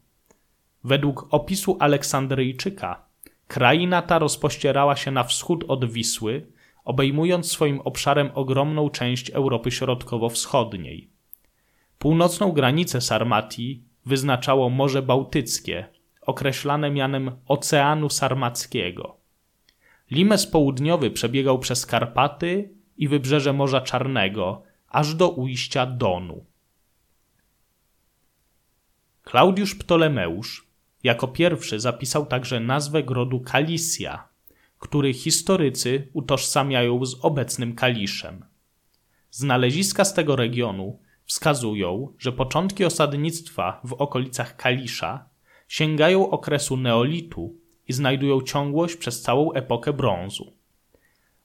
Według 0.84 1.26
opisu 1.30 1.76
Aleksandryjczyka 1.80 3.04
kraina 3.48 4.02
ta 4.02 4.18
rozpościerała 4.18 4.96
się 4.96 5.10
na 5.10 5.24
wschód 5.24 5.64
od 5.68 5.92
Wisły 5.92 6.53
obejmując 6.84 7.52
swoim 7.52 7.80
obszarem 7.80 8.30
ogromną 8.34 8.90
część 8.90 9.30
Europy 9.30 9.70
Środkowo-Wschodniej. 9.70 11.10
Północną 11.98 12.52
granicę 12.52 13.00
Sarmatii 13.00 13.82
wyznaczało 14.06 14.70
Morze 14.70 15.02
Bałtyckie, 15.02 15.86
określane 16.20 16.90
mianem 16.90 17.30
Oceanu 17.48 18.10
Sarmackiego. 18.10 19.16
Limes 20.10 20.46
Południowy 20.46 21.10
przebiegał 21.10 21.58
przez 21.58 21.86
Karpaty 21.86 22.74
i 22.96 23.08
wybrzeże 23.08 23.52
Morza 23.52 23.80
Czarnego, 23.80 24.62
aż 24.88 25.14
do 25.14 25.28
ujścia 25.28 25.86
Donu. 25.86 26.44
Klaudiusz 29.22 29.74
Ptolemeusz 29.74 30.66
jako 31.02 31.28
pierwszy 31.28 31.80
zapisał 31.80 32.26
także 32.26 32.60
nazwę 32.60 33.02
grodu 33.02 33.40
Kalisja, 33.40 34.28
który 34.84 35.14
historycy 35.14 36.08
utożsamiają 36.12 37.04
z 37.06 37.16
obecnym 37.24 37.74
Kaliszem. 37.74 38.44
Znaleziska 39.30 40.04
z 40.04 40.14
tego 40.14 40.36
regionu 40.36 40.98
wskazują, 41.24 42.14
że 42.18 42.32
początki 42.32 42.84
osadnictwa 42.84 43.80
w 43.84 43.92
okolicach 43.92 44.56
Kalisza 44.56 45.28
sięgają 45.68 46.30
okresu 46.30 46.76
neolitu 46.76 47.56
i 47.88 47.92
znajdują 47.92 48.42
ciągłość 48.42 48.96
przez 48.96 49.22
całą 49.22 49.52
epokę 49.52 49.92
brązu. 49.92 50.52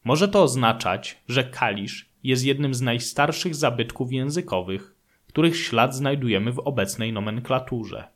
Może 0.03 0.27
to 0.27 0.43
oznaczać, 0.43 1.23
że 1.27 1.43
Kalisz 1.43 2.09
jest 2.23 2.45
jednym 2.45 2.73
z 2.73 2.81
najstarszych 2.81 3.55
zabytków 3.55 4.13
językowych, 4.13 4.95
których 5.27 5.57
ślad 5.57 5.95
znajdujemy 5.95 6.51
w 6.51 6.59
obecnej 6.59 7.13
nomenklaturze. 7.13 8.07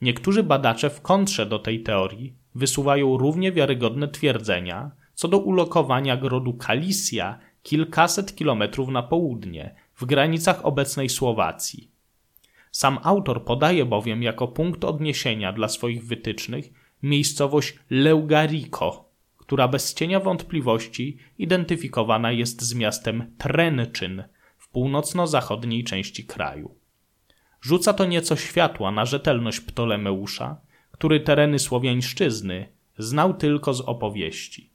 Niektórzy 0.00 0.42
badacze 0.42 0.90
w 0.90 1.00
kontrze 1.00 1.46
do 1.46 1.58
tej 1.58 1.82
teorii 1.82 2.34
wysuwają 2.56 3.18
równie 3.18 3.52
wiarygodne 3.52 4.08
twierdzenia 4.08 4.90
co 5.16 5.28
do 5.28 5.38
ulokowania 5.38 6.16
grodu 6.16 6.54
Kalisja 6.54 7.38
kilkaset 7.62 8.36
kilometrów 8.36 8.88
na 8.88 9.02
południe, 9.02 9.74
w 9.94 10.04
granicach 10.04 10.66
obecnej 10.66 11.08
Słowacji. 11.08 11.90
Sam 12.72 12.98
autor 13.02 13.44
podaje 13.44 13.84
bowiem 13.84 14.22
jako 14.22 14.48
punkt 14.48 14.84
odniesienia 14.84 15.52
dla 15.52 15.68
swoich 15.68 16.06
wytycznych 16.06 16.72
miejscowość 17.02 17.78
Leugariko, 17.90 19.08
która 19.36 19.68
bez 19.68 19.94
cienia 19.94 20.20
wątpliwości 20.20 21.18
identyfikowana 21.38 22.32
jest 22.32 22.62
z 22.62 22.74
miastem 22.74 23.34
Trenczyn 23.38 24.24
w 24.58 24.68
północno-zachodniej 24.68 25.84
części 25.84 26.24
kraju. 26.24 26.74
Rzuca 27.62 27.92
to 27.92 28.04
nieco 28.04 28.36
światła 28.36 28.90
na 28.90 29.04
rzetelność 29.04 29.60
Ptolemeusza, 29.60 30.56
który 30.98 31.20
tereny 31.20 31.58
słowiańszczyzny 31.58 32.68
znał 32.98 33.34
tylko 33.34 33.74
z 33.74 33.80
opowieści. 33.80 34.70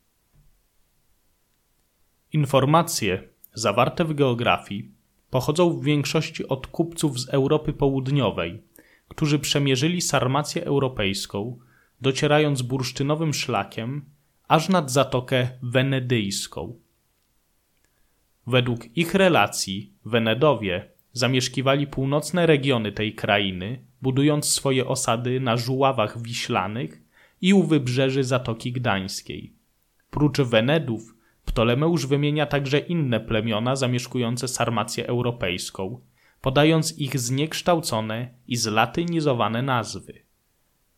Informacje 2.33 3.23
zawarte 3.53 4.05
w 4.05 4.13
geografii 4.13 4.91
pochodzą 5.29 5.69
w 5.69 5.83
większości 5.83 6.47
od 6.47 6.67
kupców 6.67 7.19
z 7.19 7.29
Europy 7.29 7.73
Południowej, 7.73 8.61
którzy 9.07 9.39
przemierzyli 9.39 10.01
Sarmację 10.01 10.65
Europejską, 10.65 11.59
docierając 12.01 12.61
bursztynowym 12.61 13.33
szlakiem 13.33 14.05
aż 14.47 14.69
nad 14.69 14.91
Zatokę 14.91 15.49
Wenedyjską. 15.63 16.79
Według 18.47 18.97
ich 18.97 19.13
relacji 19.13 19.93
Wenedowie 20.05 20.89
zamieszkiwali 21.13 21.87
północne 21.87 22.45
regiony 22.45 22.91
tej 22.91 23.15
krainy, 23.15 23.85
budując 24.01 24.46
swoje 24.46 24.88
osady 24.88 25.39
na 25.39 25.58
żuławach 25.58 26.22
wiślanych 26.22 27.01
i 27.41 27.53
u 27.53 27.63
wybrzeży 27.63 28.24
Zatoki 28.24 28.72
Gdańskiej. 28.72 29.53
Prócz 30.10 30.41
Wenedów 30.41 31.15
Ptolemeusz 31.46 32.05
wymienia 32.05 32.46
także 32.46 32.79
inne 32.79 33.20
plemiona 33.20 33.75
zamieszkujące 33.75 34.48
Sarmację 34.48 35.08
europejską, 35.08 36.00
podając 36.41 36.98
ich 36.98 37.20
zniekształcone 37.20 38.29
i 38.48 38.55
zlatynizowane 38.58 39.62
nazwy. 39.62 40.13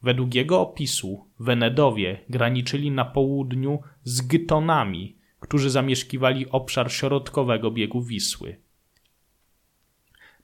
Według 0.01 0.35
jego 0.35 0.61
opisu 0.61 1.27
Wenedowie 1.39 2.19
graniczyli 2.29 2.91
na 2.91 3.05
południu 3.05 3.79
z 4.03 4.21
Gytonami, 4.21 5.17
którzy 5.39 5.69
zamieszkiwali 5.69 6.49
obszar 6.49 6.91
środkowego 6.91 7.71
biegu 7.71 8.01
Wisły. 8.01 8.57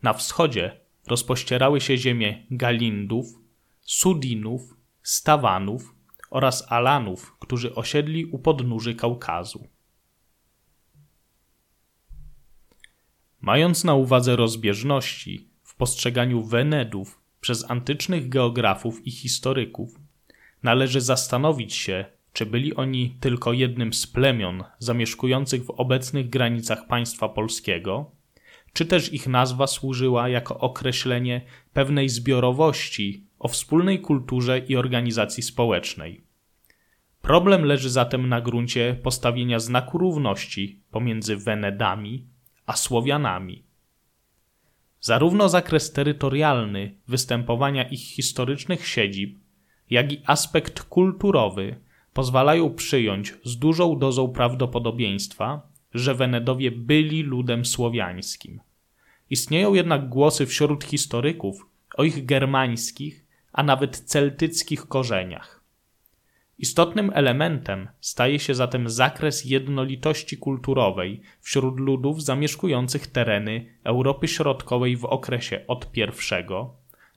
Na 0.04 0.14
wschodzie 0.14 0.80
rozpościerały 1.10 1.82
się 1.82 1.98
ziemie 1.98 2.46
Galindów, 2.52 3.26
Sudinów, 3.82 4.76
Stawanów 5.04 5.96
oraz 6.30 6.72
Alanów, 6.72 7.36
którzy 7.40 7.76
osiedli 7.76 8.26
u 8.26 8.40
podnóży 8.40 8.96
Kaukazu. 8.96 9.68
Mając 13.42 13.84
na 13.84 13.94
uwadze 13.94 14.36
rozbieżności 14.36 15.48
w 15.64 15.76
postrzeganiu 15.76 16.44
Wenedów 16.44 17.22
przez 17.42 17.72
antycznych 17.72 18.30
geografów 18.30 19.08
i 19.08 19.12
historyków, 19.12 20.00
należy 20.64 21.02
zastanowić 21.02 21.74
się, 21.74 22.06
czy 22.34 22.46
byli 22.46 22.76
oni 22.76 23.18
tylko 23.20 23.54
jednym 23.54 23.94
z 23.94 24.08
plemion 24.08 24.64
zamieszkujących 24.80 25.66
w 25.66 25.70
obecnych 25.70 26.30
granicach 26.30 26.88
państwa 26.88 27.30
polskiego, 27.30 28.12
czy 28.74 28.86
też 28.86 29.14
ich 29.14 29.28
nazwa 29.28 29.68
służyła 29.68 30.30
jako 30.30 30.60
określenie 30.60 31.42
pewnej 31.74 32.10
zbiorowości 32.10 33.24
o 33.40 33.48
wspólnej 33.48 34.02
kulturze 34.02 34.60
i 34.60 34.76
organizacji 34.76 35.44
społecznej. 35.44 36.22
Problem 37.22 37.66
leży 37.66 37.90
zatem 37.90 38.30
na 38.30 38.42
gruncie 38.42 39.00
postawienia 39.04 39.60
znaku 39.60 39.98
równości 39.98 40.82
pomiędzy 40.92 41.38
Wenedami 41.38 42.26
a 42.66 42.76
Słowianami. 42.76 43.64
Zarówno 45.02 45.50
zakres 45.50 45.92
terytorialny 45.92 46.96
występowania 47.08 47.84
ich 47.84 48.00
historycznych 48.00 48.88
siedzib, 48.88 49.40
jak 49.90 50.12
i 50.12 50.22
aspekt 50.26 50.84
kulturowy 50.84 51.76
pozwalają 52.14 52.74
przyjąć 52.74 53.34
z 53.44 53.58
dużą 53.58 54.00
dozą 54.00 54.28
prawdopodobieństwa, 54.34 55.70
że 55.94 56.16
Wenedowie 56.16 56.72
byli 56.72 57.24
ludem 57.24 57.66
słowiańskim. 57.66 58.60
Istnieją 59.30 59.74
jednak 59.74 60.10
głosy 60.10 60.46
wśród 60.46 60.84
historyków 60.84 61.66
o 61.98 62.04
ich 62.04 62.26
germańskich, 62.26 63.26
a 63.54 63.64
nawet 63.64 63.98
celtyckich 63.98 64.88
korzeniach. 64.88 65.64
Istotnym 66.60 67.12
elementem 67.14 67.88
staje 68.02 68.40
się 68.40 68.56
zatem 68.56 68.90
zakres 68.90 69.46
jednolitości 69.46 70.38
kulturowej 70.38 71.22
wśród 71.42 71.80
ludów 71.80 72.24
zamieszkujących 72.24 73.08
tereny 73.08 73.66
Europy 73.84 74.28
Środkowej 74.28 74.98
w 74.98 75.06
okresie 75.06 75.64
od 75.68 75.98
I 75.98 76.06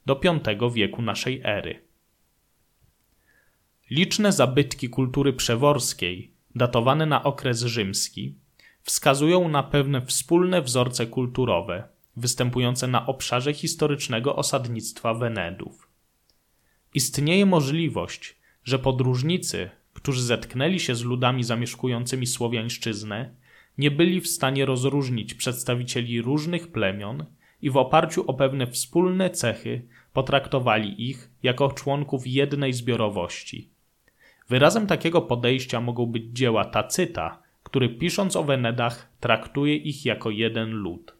do 0.06 0.20
V 0.60 0.70
wieku 0.74 1.02
naszej 1.02 1.40
ery. 1.44 1.82
Liczne 3.90 4.32
zabytki 4.32 4.88
kultury 4.88 5.32
przeworskiej, 5.32 6.32
datowane 6.54 7.06
na 7.06 7.22
okres 7.22 7.60
rzymski, 7.60 8.34
wskazują 8.82 9.48
na 9.48 9.62
pewne 9.62 10.06
wspólne 10.06 10.62
wzorce 10.62 11.06
kulturowe 11.06 11.88
występujące 12.16 12.86
na 12.86 13.06
obszarze 13.06 13.54
historycznego 13.54 14.36
osadnictwa 14.36 15.14
Wenedów. 15.14 15.88
Istnieje 16.94 17.46
możliwość, 17.46 18.36
że 18.64 18.78
podróżnicy, 18.78 19.70
którzy 19.92 20.22
zetknęli 20.22 20.80
się 20.80 20.94
z 20.94 21.02
ludami 21.02 21.44
zamieszkującymi 21.44 22.26
Słowiańszczyznę, 22.26 23.34
nie 23.78 23.90
byli 23.90 24.20
w 24.20 24.28
stanie 24.28 24.66
rozróżnić 24.66 25.34
przedstawicieli 25.34 26.22
różnych 26.22 26.72
plemion 26.72 27.24
i 27.62 27.70
w 27.70 27.76
oparciu 27.76 28.24
o 28.26 28.34
pewne 28.34 28.66
wspólne 28.66 29.30
cechy 29.30 29.86
potraktowali 30.12 31.10
ich 31.10 31.30
jako 31.42 31.72
członków 31.72 32.26
jednej 32.26 32.72
zbiorowości. 32.72 33.70
Wyrazem 34.48 34.86
takiego 34.86 35.22
podejścia 35.22 35.80
mogą 35.80 36.06
być 36.06 36.24
dzieła 36.32 36.64
Tacyta, 36.64 37.41
który 37.72 37.88
pisząc 37.88 38.36
o 38.36 38.44
Wenedach 38.44 39.12
traktuje 39.20 39.76
ich 39.76 40.04
jako 40.04 40.30
jeden 40.30 40.70
lud. 40.70 41.16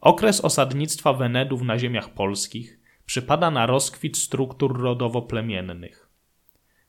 Okres 0.00 0.40
osadnictwa 0.40 1.12
Wenedów 1.12 1.62
na 1.62 1.78
ziemiach 1.78 2.14
polskich 2.14 2.80
przypada 3.06 3.50
na 3.50 3.66
rozkwit 3.66 4.18
struktur 4.18 4.80
rodowo-plemiennych. 4.80 6.08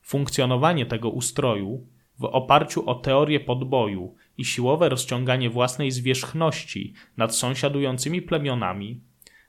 Funkcjonowanie 0.02 0.86
tego 0.86 1.10
ustroju 1.10 1.88
w 2.20 2.26
oparciu 2.26 2.90
o 2.90 2.96
teorię 2.96 3.40
podboju 3.40 4.16
i 4.38 4.46
siłowe 4.46 4.90
rozciąganie 4.90 5.50
własnej 5.50 5.92
zwierzchności 5.92 6.94
nad 7.18 7.36
sąsiadującymi 7.36 8.22
plemionami 8.22 9.02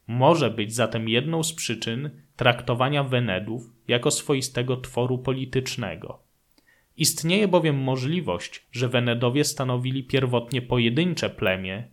może 0.06 0.50
być 0.50 0.74
zatem 0.74 1.08
jedną 1.08 1.42
z 1.42 1.52
przyczyn 1.52 2.10
traktowania 2.36 3.04
Wenedów 3.04 3.72
jako 3.88 4.10
swoistego 4.10 4.76
tworu 4.76 5.18
politycznego. 5.18 6.31
Istnieje 6.96 7.48
bowiem 7.48 7.76
możliwość, 7.76 8.66
że 8.72 8.88
Wenedowie 8.88 9.44
stanowili 9.44 10.04
pierwotnie 10.04 10.62
pojedyncze 10.62 11.30
plemię, 11.30 11.88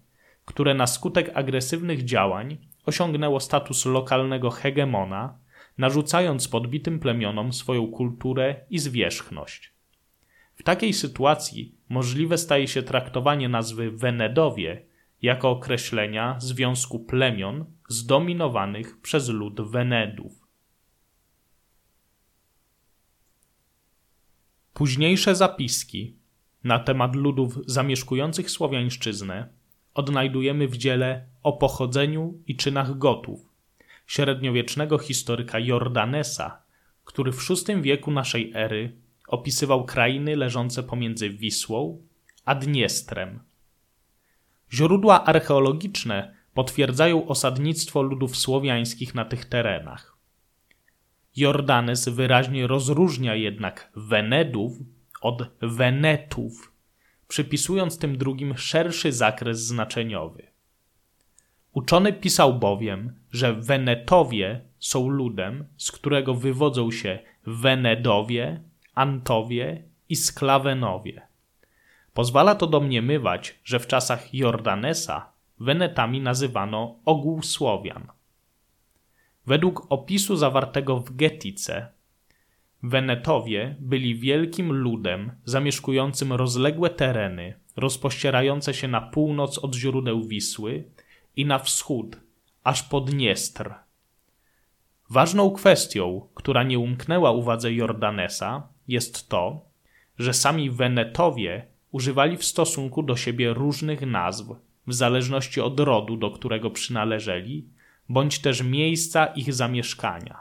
które 0.46 0.74
na 0.74 0.88
skutek 0.88 1.32
agresywnych 1.34 2.04
działań 2.04 2.58
osiągnęło 2.86 3.40
status 3.40 3.86
lokalnego 3.86 4.50
hegemona, 4.50 5.40
narzucając 5.78 6.48
podbitym 6.48 7.00
plemionom 7.00 7.54
swoją 7.54 7.88
kulturę 7.88 8.56
i 8.70 8.80
zwierzchność. 8.80 9.74
W 10.56 10.64
takiej 10.64 10.94
sytuacji 10.94 11.76
możliwe 11.90 12.38
staje 12.38 12.68
się 12.68 12.84
traktowanie 12.84 13.50
nazwy 13.50 13.92
Wenedowie 13.92 14.86
jako 15.22 15.50
określenia 15.50 16.36
związku 16.40 17.00
plemion 17.00 17.66
zdominowanych 17.90 19.02
przez 19.02 19.30
lud 19.30 19.62
Wenedów. 19.62 20.39
Późniejsze 24.80 25.36
zapiski 25.36 26.16
na 26.64 26.80
temat 26.80 27.16
ludów 27.16 27.60
zamieszkujących 27.66 28.52
Słowiańszczyznę 28.52 29.48
odnajdujemy 29.94 30.68
w 30.68 30.78
dziele 30.78 31.26
o 31.44 31.54
pochodzeniu 31.54 32.34
i 32.48 32.56
czynach 32.56 32.98
Gotów 32.98 33.40
średniowiecznego 34.08 34.98
historyka 34.98 35.60
Jordanesa, 35.60 36.62
który 37.06 37.32
w 37.32 37.48
VI 37.50 37.82
wieku 37.82 38.12
naszej 38.12 38.52
ery 38.56 38.96
opisywał 39.28 39.86
krainy 39.86 40.36
leżące 40.36 40.84
pomiędzy 40.84 41.30
Wisłą 41.30 42.02
a 42.46 42.56
Dniestrem. 42.56 43.40
Źródła 44.74 45.26
archeologiczne 45.26 46.36
potwierdzają 46.54 47.28
osadnictwo 47.28 48.02
ludów 48.02 48.38
słowiańskich 48.38 49.16
na 49.16 49.26
tych 49.26 49.46
terenach. 49.46 50.19
Jordanes 51.40 52.10
wyraźnie 52.10 52.68
rozróżnia 52.68 53.36
jednak 53.36 53.92
Wenedów 53.96 54.74
od 55.22 55.50
Wenetów, 55.62 56.74
przypisując 57.28 58.00
tym 58.00 58.18
drugim 58.18 58.58
szerszy 58.58 59.12
zakres 59.12 59.60
znaczeniowy. 59.60 60.48
Uczony 61.74 62.14
pisał 62.14 62.60
bowiem, 62.60 63.20
że 63.32 63.54
Wenetowie 63.54 64.62
są 64.80 65.10
ludem, 65.10 65.66
z 65.78 65.92
którego 65.92 66.34
wywodzą 66.34 66.92
się 66.92 67.20
Wenedowie, 67.48 68.64
Antowie 68.96 69.84
i 70.10 70.16
Sklawenowie. 70.16 71.22
Pozwala 72.14 72.56
to 72.56 72.68
domniemywać, 72.68 73.60
że 73.64 73.80
w 73.80 73.88
czasach 73.88 74.34
Jordanesa 74.34 75.32
Wenetami 75.60 76.22
nazywano 76.22 76.96
ogół 77.06 77.44
Słowian. 77.44 78.08
Według 79.50 79.86
opisu 79.90 80.36
zawartego 80.36 81.00
w 81.00 81.16
Getice, 81.16 81.88
Wenetowie 82.84 83.76
byli 83.80 84.16
wielkim 84.16 84.74
ludem 84.74 85.32
zamieszkującym 85.46 86.34
rozległe 86.34 86.90
tereny, 86.90 87.54
rozpościerające 87.76 88.74
się 88.74 88.88
na 88.88 89.02
północ 89.02 89.58
od 89.58 89.76
źródeł 89.76 90.24
Wisły 90.24 90.84
i 91.36 91.46
na 91.46 91.60
wschód, 91.60 92.18
aż 92.64 92.84
pod 92.84 93.12
Dniestr. 93.12 93.74
Ważną 95.10 95.52
kwestią, 95.52 96.28
która 96.34 96.64
nie 96.64 96.80
umknęła 96.80 97.32
uwadze 97.32 97.74
Jordanesa, 97.74 98.68
jest 98.88 99.30
to, 99.30 99.66
że 100.20 100.34
sami 100.34 100.72
Wenetowie 100.72 101.66
używali 101.92 102.38
w 102.38 102.46
stosunku 102.46 103.04
do 103.04 103.16
siebie 103.16 103.54
różnych 103.54 104.02
nazw, 104.02 104.46
w 104.88 104.94
zależności 104.94 105.62
od 105.62 105.80
rodu, 105.80 106.18
do 106.18 106.32
którego 106.32 106.70
przynależeli, 106.70 107.79
bądź 108.10 108.40
też 108.40 108.64
miejsca 108.64 109.26
ich 109.26 109.54
zamieszkania. 109.54 110.40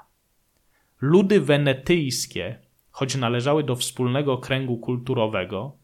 Ludy 1.00 1.40
wenetyjskie, 1.40 2.58
choć 2.90 3.16
należały 3.16 3.64
do 3.64 3.76
wspólnego 3.76 4.38
kręgu 4.38 4.76
kulturowego, 4.76 5.76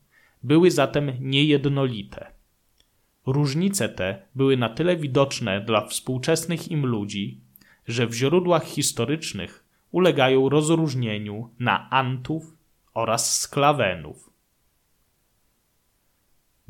były 0.43 0.71
zatem 0.71 1.13
niejednolite. 1.21 2.27
Różnice 3.27 3.89
te 3.89 4.23
były 4.35 4.57
na 4.57 4.69
tyle 4.69 4.97
widoczne 4.97 5.61
dla 5.61 5.87
współczesnych 5.87 6.71
im 6.71 6.87
ludzi, 6.87 7.41
że 7.89 8.07
w 8.07 8.15
źródłach 8.15 8.65
historycznych 8.65 9.65
ulegają 9.91 10.49
rozróżnieniu 10.49 11.51
na 11.59 11.91
Antów 11.91 12.57
oraz 12.95 13.41
Sklawenów. 13.41 14.31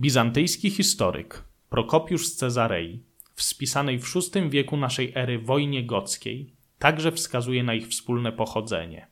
Bizantyjski 0.01 0.71
historyk 0.71 1.45
Prokopiusz 1.71 2.27
z 2.27 2.37
Cezarei 2.37 3.03
w 3.35 3.43
spisanej 3.43 3.99
w 3.99 4.15
VI 4.15 4.51
wieku 4.51 4.77
naszej 4.77 5.13
ery 5.15 5.39
wojnie 5.39 5.87
gockiej 5.87 6.55
także 6.79 7.13
wskazuje 7.13 7.63
na 7.63 7.75
ich 7.75 7.89
wspólne 7.89 8.33
pochodzenie. 8.33 9.07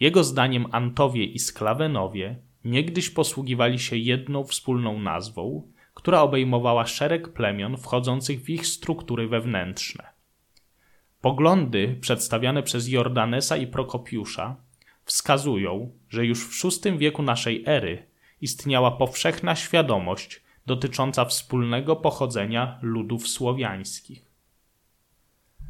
Jego 0.00 0.24
zdaniem 0.24 0.66
Antowie 0.72 1.24
i 1.24 1.38
Sklawenowie 1.38 2.36
niegdyś 2.64 3.10
posługiwali 3.10 3.78
się 3.78 3.96
jedną 3.96 4.44
wspólną 4.44 4.98
nazwą, 4.98 5.72
która 5.94 6.20
obejmowała 6.20 6.86
szereg 6.86 7.32
plemion 7.32 7.76
wchodzących 7.76 8.42
w 8.42 8.50
ich 8.50 8.66
struktury 8.66 9.28
wewnętrzne. 9.28 10.04
Poglądy 11.20 11.96
przedstawiane 12.00 12.62
przez 12.62 12.88
Jordanesa 12.88 13.56
i 13.56 13.66
Prokopiusza 13.66 14.56
wskazują, 15.04 15.92
że 16.08 16.26
już 16.26 16.46
w 16.46 16.84
VI 16.84 16.98
wieku 16.98 17.22
naszej 17.22 17.62
ery 17.66 18.06
istniała 18.40 18.90
powszechna 18.90 19.56
świadomość 19.56 20.43
dotycząca 20.66 21.24
wspólnego 21.24 21.96
pochodzenia 21.96 22.78
ludów 22.82 23.28
słowiańskich. 23.28 24.24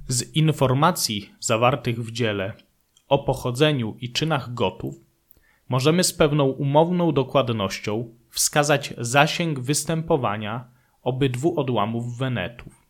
Z 0.09 0.37
informacji 0.37 1.35
zawartych 1.41 2.05
w 2.05 2.13
dziele 2.13 2.53
o 3.09 3.19
pochodzeniu 3.19 3.97
i 4.01 4.13
czynach 4.13 4.55
Gotów 4.55 4.95
możemy 5.69 6.05
z 6.05 6.13
pewną 6.13 6.45
umowną 6.45 7.13
dokładnością 7.13 8.15
wskazać 8.31 8.95
zasięg 8.99 9.61
występowania 9.61 10.65
obydwu 11.03 11.61
odłamów 11.61 12.19
Wenetów. 12.19 12.87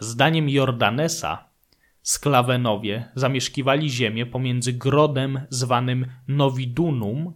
Zdaniem 0.00 0.48
Jordanesa 0.48 1.52
Sklawenowie 2.02 3.08
zamieszkiwali 3.14 3.90
ziemię 3.90 4.26
pomiędzy 4.26 4.72
grodem 4.72 5.40
zwanym 5.50 6.06
Nowidunum 6.28 7.32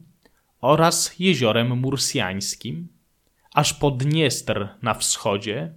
oraz 0.61 1.19
jeziorem 1.19 1.79
Mursjańskim, 1.79 2.89
aż 3.57 3.75
po 3.75 3.91
Dniestr 3.91 4.69
na 4.83 4.95
wschodzie 4.95 5.73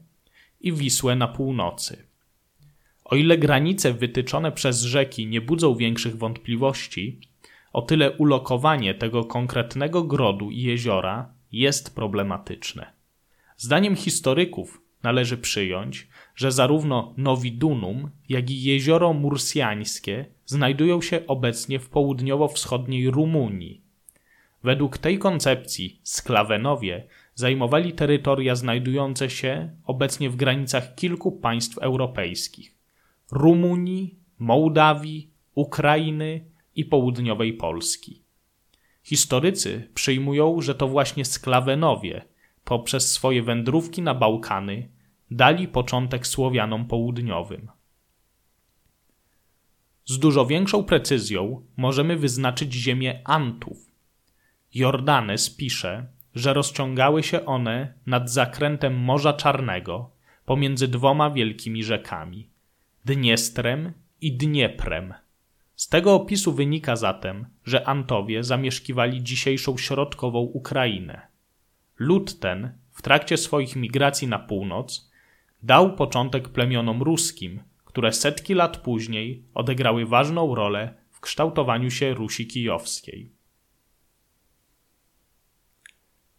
i 0.61 0.73
Wisłę 0.73 1.15
na 1.15 1.27
północy. 1.27 2.05
O 3.03 3.15
ile 3.15 3.37
granice 3.37 3.93
wytyczone 3.93 4.51
przez 4.51 4.81
rzeki 4.81 5.27
nie 5.27 5.41
budzą 5.41 5.75
większych 5.75 6.17
wątpliwości, 6.17 7.19
o 7.73 7.81
tyle 7.81 8.11
ulokowanie 8.11 8.93
tego 8.93 9.25
konkretnego 9.25 10.03
grodu 10.03 10.51
i 10.51 10.61
jeziora 10.61 11.33
jest 11.51 11.95
problematyczne. 11.95 12.93
Zdaniem 13.57 13.95
historyków 13.95 14.81
należy 15.03 15.37
przyjąć, 15.37 16.07
że 16.35 16.51
zarówno 16.51 17.13
Nowidunum, 17.17 18.09
jak 18.29 18.49
i 18.49 18.63
jezioro 18.63 19.13
mursjańskie 19.13 20.25
znajdują 20.45 21.01
się 21.01 21.27
obecnie 21.27 21.79
w 21.79 21.89
południowo-wschodniej 21.89 23.11
Rumunii. 23.11 23.81
Według 24.63 24.97
tej 24.97 25.19
koncepcji 25.19 25.99
Sklawenowie 26.03 27.07
zajmowali 27.39 27.93
terytoria 27.93 28.55
znajdujące 28.55 29.29
się 29.29 29.75
obecnie 29.83 30.29
w 30.29 30.35
granicach 30.35 30.95
kilku 30.95 31.31
państw 31.31 31.77
europejskich 31.77 32.75
Rumunii, 33.31 34.19
Mołdawii, 34.39 35.31
Ukrainy 35.55 36.45
i 36.75 36.85
południowej 36.85 37.53
Polski. 37.53 38.23
Historycy 39.03 39.89
przyjmują, 39.93 40.61
że 40.61 40.75
to 40.75 40.87
właśnie 40.87 41.25
Sklawenowie 41.25 42.25
poprzez 42.63 43.11
swoje 43.11 43.43
wędrówki 43.43 44.01
na 44.01 44.15
Bałkany 44.15 44.89
dali 45.31 45.67
początek 45.67 46.27
Słowianom 46.27 46.87
południowym. 46.87 47.67
Z 50.05 50.19
dużo 50.19 50.45
większą 50.45 50.83
precyzją 50.83 51.65
możemy 51.77 52.17
wyznaczyć 52.17 52.73
ziemię 52.73 53.21
Antów. 53.25 53.91
Jordanes 54.73 55.49
pisze, 55.55 56.18
że 56.35 56.53
rozciągały 56.53 57.23
się 57.23 57.45
one 57.45 57.93
nad 58.05 58.31
zakrętem 58.31 58.95
Morza 58.97 59.33
Czarnego 59.33 60.11
pomiędzy 60.45 60.87
dwoma 60.87 61.29
wielkimi 61.29 61.83
rzekami 61.83 62.49
Dniestrem 63.05 63.93
i 64.21 64.37
Dnieprem. 64.37 65.13
Z 65.75 65.89
tego 65.89 66.13
opisu 66.13 66.53
wynika 66.53 66.95
zatem, 66.95 67.45
że 67.65 67.87
Antowie 67.87 68.43
zamieszkiwali 68.43 69.23
dzisiejszą 69.23 69.77
środkową 69.77 70.39
Ukrainę. 70.39 71.27
Lud 71.97 72.39
ten 72.39 72.73
w 72.91 73.01
trakcie 73.01 73.37
swoich 73.37 73.75
migracji 73.75 74.27
na 74.27 74.39
północ 74.39 75.11
dał 75.63 75.95
początek 75.95 76.49
plemionom 76.49 77.03
ruskim, 77.03 77.63
które 77.85 78.13
setki 78.13 78.53
lat 78.53 78.77
później 78.77 79.43
odegrały 79.53 80.05
ważną 80.05 80.55
rolę 80.55 80.93
w 81.11 81.19
kształtowaniu 81.19 81.91
się 81.91 82.13
Rusi 82.13 82.47
Kijowskiej. 82.47 83.31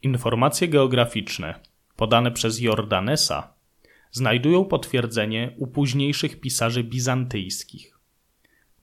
Informacje 0.02 0.68
geograficzne 0.68 1.54
podane 1.96 2.30
przez 2.30 2.60
Jordanesa 2.60 3.54
znajdują 4.10 4.64
potwierdzenie 4.64 5.54
u 5.56 5.66
późniejszych 5.66 6.40
pisarzy 6.40 6.84
bizantyjskich. 6.84 7.98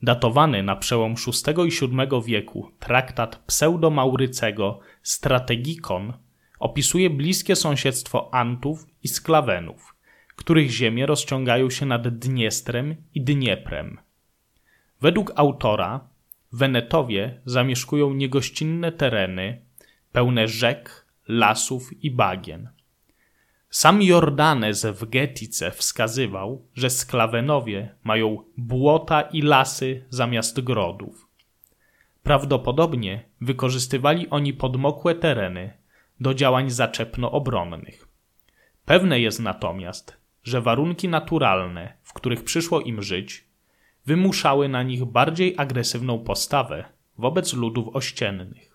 Datowany 0.02 0.62
na 0.62 0.76
przełom 0.76 1.14
VI 1.14 1.68
i 1.68 1.88
VII 1.88 2.22
wieku 2.26 2.70
traktat 2.78 3.36
pseudomaurycego 3.36 4.80
Strategikon 5.02 6.12
opisuje 6.58 7.10
bliskie 7.10 7.56
sąsiedztwo 7.56 8.34
Antów 8.34 8.86
i 9.02 9.08
Sklawenów, 9.08 9.94
których 10.36 10.70
ziemie 10.70 11.06
rozciągają 11.06 11.70
się 11.70 11.86
nad 11.86 12.08
Dniestrem 12.18 12.96
i 13.14 13.20
Dnieprem. 13.20 13.98
Według 15.00 15.32
autora 15.36 16.08
Wenetowie 16.52 17.40
zamieszkują 17.44 18.14
niegościnne 18.14 18.92
tereny 18.92 19.62
pełne 20.12 20.48
rzek, 20.48 21.07
lasów 21.28 22.04
i 22.04 22.10
bagien. 22.10 22.68
Sam 23.70 24.02
Jordanes 24.02 24.86
w 24.86 25.08
Getice 25.08 25.70
wskazywał, 25.70 26.66
że 26.74 26.90
Sklawenowie 26.90 27.94
mają 28.04 28.44
błota 28.56 29.20
i 29.20 29.42
lasy 29.42 30.04
zamiast 30.10 30.60
grodów. 30.60 31.28
Prawdopodobnie 32.22 33.24
wykorzystywali 33.40 34.30
oni 34.30 34.52
podmokłe 34.52 35.14
tereny 35.14 35.72
do 36.20 36.34
działań 36.34 36.70
zaczepno-obronnych. 36.70 38.08
Pewne 38.84 39.20
jest 39.20 39.40
natomiast, 39.40 40.16
że 40.44 40.60
warunki 40.60 41.08
naturalne, 41.08 41.92
w 42.02 42.12
których 42.12 42.44
przyszło 42.44 42.80
im 42.80 43.02
żyć, 43.02 43.44
wymuszały 44.06 44.68
na 44.68 44.82
nich 44.82 45.04
bardziej 45.04 45.54
agresywną 45.56 46.18
postawę 46.18 46.84
wobec 47.18 47.52
ludów 47.52 47.96
ościennych. 47.96 48.67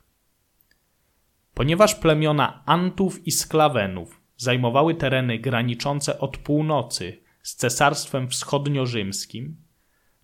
Ponieważ 1.54 1.96
plemiona 1.96 2.64
Antów 2.66 3.28
i 3.28 3.32
Sklawenów 3.32 4.22
zajmowały 4.38 4.96
tereny 4.96 5.40
graniczące 5.40 6.20
od 6.20 6.38
północy 6.38 7.24
z 7.44 7.56
Cesarstwem 7.56 8.28
Wschodnio-Rzymskim, 8.28 9.56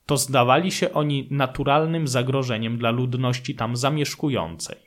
to 0.05 0.17
zdawali 0.17 0.71
się 0.71 0.93
oni 0.93 1.27
naturalnym 1.31 2.07
zagrożeniem 2.07 2.77
dla 2.77 2.91
ludności 2.91 3.55
tam 3.55 3.75
zamieszkującej. 3.77 4.77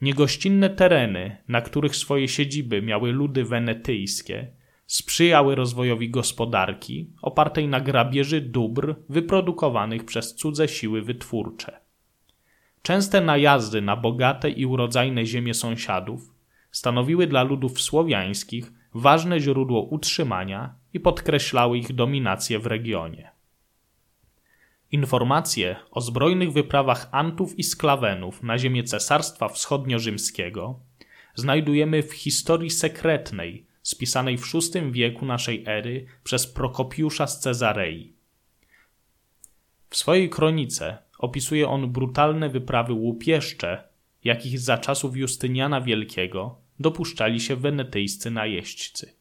Niegościnne 0.00 0.70
tereny, 0.70 1.36
na 1.48 1.60
których 1.60 1.96
swoje 1.96 2.28
siedziby 2.28 2.82
miały 2.82 3.12
ludy 3.12 3.44
wenetyjskie, 3.44 4.52
sprzyjały 4.86 5.54
rozwojowi 5.54 6.10
gospodarki 6.10 7.10
opartej 7.22 7.68
na 7.68 7.80
grabieży 7.80 8.40
dóbr 8.40 8.94
wyprodukowanych 9.08 10.04
przez 10.04 10.34
cudze 10.34 10.68
siły 10.68 11.02
wytwórcze. 11.02 11.83
Częste 12.84 13.20
najazdy 13.20 13.82
na 13.82 13.96
bogate 13.96 14.50
i 14.50 14.66
urodzajne 14.66 15.26
ziemie 15.26 15.54
sąsiadów 15.54 16.34
stanowiły 16.72 17.26
dla 17.26 17.42
ludów 17.42 17.80
słowiańskich 17.80 18.72
ważne 18.94 19.40
źródło 19.40 19.82
utrzymania 19.82 20.74
i 20.92 21.00
podkreślały 21.00 21.78
ich 21.78 21.94
dominację 21.94 22.58
w 22.58 22.66
regionie. 22.66 23.30
Informacje 24.92 25.76
o 25.90 26.00
zbrojnych 26.00 26.52
wyprawach 26.52 27.08
Antów 27.12 27.58
i 27.58 27.62
Sklawenów 27.62 28.42
na 28.42 28.58
ziemię 28.58 28.82
Cesarstwa 28.82 29.48
Wschodnio-Rzymskiego 29.48 30.74
znajdujemy 31.34 32.02
w 32.02 32.12
historii 32.12 32.70
sekretnej 32.70 33.66
spisanej 33.82 34.38
w 34.38 34.52
VI 34.52 34.92
wieku 34.92 35.26
naszej 35.26 35.64
ery 35.66 36.06
przez 36.24 36.46
Prokopiusza 36.46 37.26
z 37.26 37.40
Cezarei. 37.40 38.12
W 39.90 39.96
swojej 39.96 40.30
kronice 40.30 41.03
opisuje 41.24 41.68
on 41.68 41.92
brutalne 41.92 42.48
wyprawy 42.48 42.92
łupieszcze, 42.92 43.88
jakich 44.24 44.60
za 44.60 44.78
czasów 44.78 45.16
Justyniana 45.16 45.80
Wielkiego 45.80 46.58
dopuszczali 46.80 47.40
się 47.40 47.56
wenetyjscy 47.56 48.30
najeźdźcy. 48.30 49.12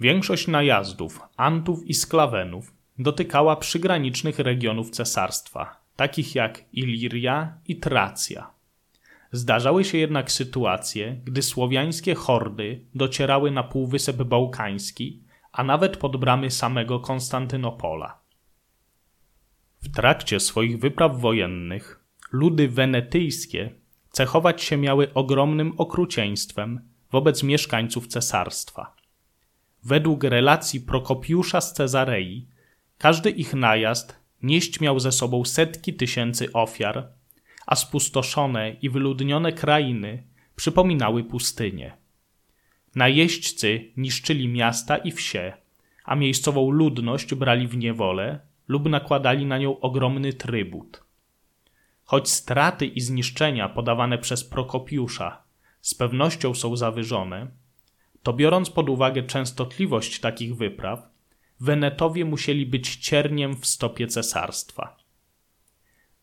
Większość 0.00 0.48
najazdów 0.48 1.20
Antów 1.36 1.86
i 1.86 1.94
Sklawenów 1.94 2.74
dotykała 2.98 3.56
przygranicznych 3.56 4.38
regionów 4.38 4.90
cesarstwa, 4.90 5.80
takich 5.96 6.34
jak 6.34 6.64
Iliria 6.72 7.58
i 7.68 7.76
Tracja. 7.76 8.50
Zdarzały 9.32 9.84
się 9.84 9.98
jednak 9.98 10.32
sytuacje, 10.32 11.20
gdy 11.24 11.42
słowiańskie 11.42 12.14
hordy 12.14 12.80
docierały 12.94 13.50
na 13.50 13.62
Półwysep 13.62 14.22
Bałkański, 14.22 15.22
a 15.52 15.64
nawet 15.64 15.96
pod 15.96 16.16
bramy 16.16 16.50
samego 16.50 17.00
Konstantynopola. 17.00 18.23
W 19.84 19.88
trakcie 19.88 20.40
swoich 20.40 20.78
wypraw 20.78 21.20
wojennych 21.20 22.04
ludy 22.32 22.68
wenetyjskie 22.68 23.70
cechować 24.10 24.62
się 24.62 24.76
miały 24.76 25.14
ogromnym 25.14 25.72
okrucieństwem 25.76 26.80
wobec 27.12 27.42
mieszkańców 27.42 28.06
cesarstwa. 28.06 28.96
Według 29.84 30.24
relacji 30.24 30.80
Prokopiusza 30.80 31.60
z 31.60 31.72
Cezarei, 31.72 32.46
każdy 32.98 33.30
ich 33.30 33.54
najazd 33.54 34.16
nieść 34.42 34.80
miał 34.80 35.00
ze 35.00 35.12
sobą 35.12 35.44
setki 35.44 35.94
tysięcy 35.94 36.52
ofiar, 36.52 37.08
a 37.66 37.74
spustoszone 37.76 38.70
i 38.70 38.90
wyludnione 38.90 39.52
krainy 39.52 40.22
przypominały 40.56 41.24
pustynię. 41.24 41.96
Najeźdźcy 42.94 43.92
niszczyli 43.96 44.48
miasta 44.48 44.96
i 44.96 45.12
wsie, 45.12 45.52
a 46.04 46.16
miejscową 46.16 46.70
ludność 46.70 47.34
brali 47.34 47.68
w 47.68 47.76
niewolę 47.76 48.40
lub 48.68 48.88
nakładali 48.88 49.46
na 49.46 49.58
nią 49.58 49.80
ogromny 49.80 50.32
trybut. 50.32 51.04
Choć 52.04 52.30
straty 52.30 52.86
i 52.86 53.00
zniszczenia 53.00 53.68
podawane 53.68 54.18
przez 54.18 54.44
Prokopiusza 54.44 55.42
z 55.80 55.94
pewnością 55.94 56.54
są 56.54 56.76
zawyżone, 56.76 57.48
to 58.22 58.32
biorąc 58.32 58.70
pod 58.70 58.88
uwagę 58.88 59.22
częstotliwość 59.22 60.20
takich 60.20 60.56
wypraw, 60.56 61.14
Wenetowie 61.60 62.24
musieli 62.24 62.66
być 62.66 62.96
cierniem 62.96 63.56
w 63.56 63.66
stopie 63.66 64.06
cesarstwa. 64.06 64.96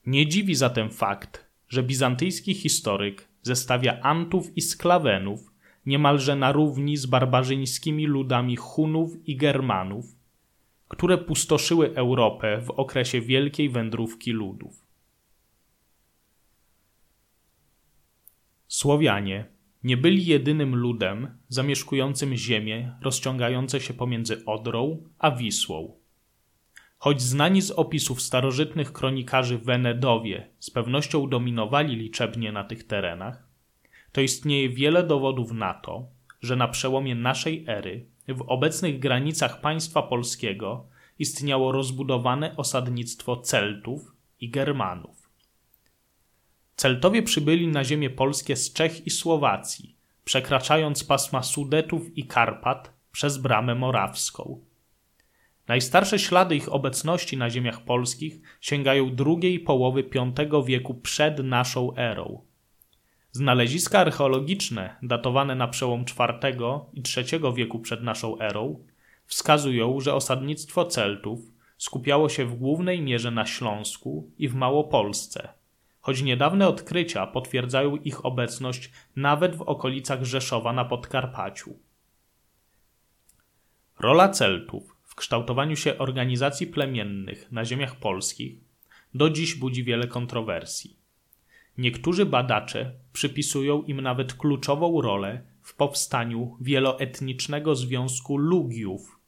Nie 0.06 0.28
dziwi 0.28 0.56
zatem 0.56 0.90
fakt, 0.90 1.46
że 1.70 1.84
bizantyjski 1.84 2.54
historyk 2.54 3.28
zestawia 3.42 4.02
Antów 4.02 4.58
i 4.58 4.62
Sklawenów 4.62 5.52
niemalże 5.86 6.36
na 6.36 6.52
równi 6.52 6.98
z 6.98 7.06
barbarzyńskimi 7.06 8.06
ludami 8.08 8.56
Hunów 8.56 9.28
i 9.28 9.36
Germanów, 9.36 10.06
które 10.92 11.18
pustoszyły 11.18 11.96
Europę 11.96 12.62
w 12.62 12.70
okresie 12.72 13.22
wielkiej 13.22 13.70
wędrówki 13.70 14.32
ludów. 14.32 14.86
Słowianie 18.68 19.46
nie 19.84 19.98
byli 19.98 20.26
jedynym 20.26 20.76
ludem 20.76 21.38
zamieszkującym 21.48 22.36
ziemię 22.36 22.96
rozciągające 23.02 23.82
się 23.82 23.94
pomiędzy 23.94 24.46
Odrą 24.46 25.04
a 25.20 25.32
Wisłą. 25.32 26.00
Choć 26.98 27.22
znani 27.22 27.62
z 27.62 27.72
opisów 27.72 28.22
starożytnych 28.22 28.94
kronikarzy 28.94 29.58
Wenedowie 29.58 30.50
z 30.60 30.70
pewnością 30.70 31.30
dominowali 31.30 31.96
liczebnie 31.96 32.52
na 32.52 32.64
tych 32.64 32.84
terenach, 32.84 33.48
to 34.12 34.22
istnieje 34.22 34.70
wiele 34.70 35.04
dowodów 35.04 35.52
na 35.52 35.74
to, 35.74 36.08
że 36.42 36.56
na 36.56 36.68
przełomie 36.68 37.16
naszej 37.16 37.66
ery 37.68 38.11
w 38.28 38.42
obecnych 38.42 39.00
granicach 39.00 39.62
państwa 39.62 40.02
polskiego 40.02 40.88
istniało 41.20 41.72
rozbudowane 41.72 42.58
osadnictwo 42.58 43.38
Celtów 43.38 44.16
i 44.40 44.50
Germanów. 44.50 45.30
Celtowie 46.76 47.24
przybyli 47.24 47.68
na 47.68 47.84
ziemię 47.84 48.10
polskie 48.10 48.56
z 48.56 48.74
Czech 48.74 49.08
i 49.08 49.10
Słowacji, 49.10 49.96
przekraczając 50.24 51.04
pasma 51.04 51.44
Sudetów 51.44 52.18
i 52.18 52.26
Karpat 52.28 52.94
przez 53.12 53.38
bramę 53.38 53.76
morawską. 53.76 54.66
Najstarsze 55.68 56.20
ślady 56.20 56.56
ich 56.56 56.74
obecności 56.74 57.38
na 57.38 57.50
ziemiach 57.50 57.84
polskich 57.84 58.42
sięgają 58.62 59.16
drugiej 59.16 59.60
połowy 59.60 60.04
V 60.36 60.64
wieku 60.66 60.94
przed 60.94 61.40
naszą 61.40 61.96
erą. 61.96 62.51
Znaleziska 63.34 64.00
archeologiczne, 64.00 64.96
datowane 65.04 65.56
na 65.56 65.67
przełom 65.67 66.02
IV 66.02 66.58
i 66.94 67.04
III 67.17 67.54
wieku 67.56 67.80
przed 67.80 68.04
naszą 68.04 68.39
erą, 68.39 68.86
wskazują, 69.26 70.00
że 70.00 70.13
osadnictwo 70.13 70.86
Celtów 70.86 71.39
skupiało 71.78 72.30
się 72.30 72.46
w 72.46 72.56
głównej 72.56 73.02
mierze 73.02 73.32
na 73.32 73.46
Śląsku 73.46 74.32
i 74.38 74.48
w 74.48 74.56
Małopolsce, 74.56 75.50
choć 76.02 76.22
niedawne 76.22 76.67
odkrycia 76.67 77.28
potwierdzają 77.28 77.96
ich 77.96 78.26
obecność 78.26 78.91
nawet 79.15 79.56
w 79.56 79.62
okolicach 79.62 80.24
Rzeszowa 80.24 80.74
na 80.74 80.86
Podkarpaciu. 80.86 81.80
Rola 84.00 84.30
Celtów 84.30 84.96
w 85.04 85.15
kształtowaniu 85.15 85.76
się 85.76 85.98
organizacji 85.98 86.67
plemiennych 86.67 87.52
na 87.52 87.65
ziemiach 87.65 87.96
polskich 87.96 88.60
do 89.13 89.30
dziś 89.30 89.56
budzi 89.56 89.84
wiele 89.84 90.08
kontrowersji. 90.08 91.01
Niektórzy 91.78 92.26
badacze 92.26 92.94
przypisują 93.14 93.84
im 93.84 94.02
nawet 94.02 94.34
kluczową 94.34 95.02
rolę 95.02 95.42
w 95.62 95.76
powstaniu 95.76 96.58
wieloetnicznego 96.62 97.76
związku 97.76 98.38
Lugiów. 98.38 99.20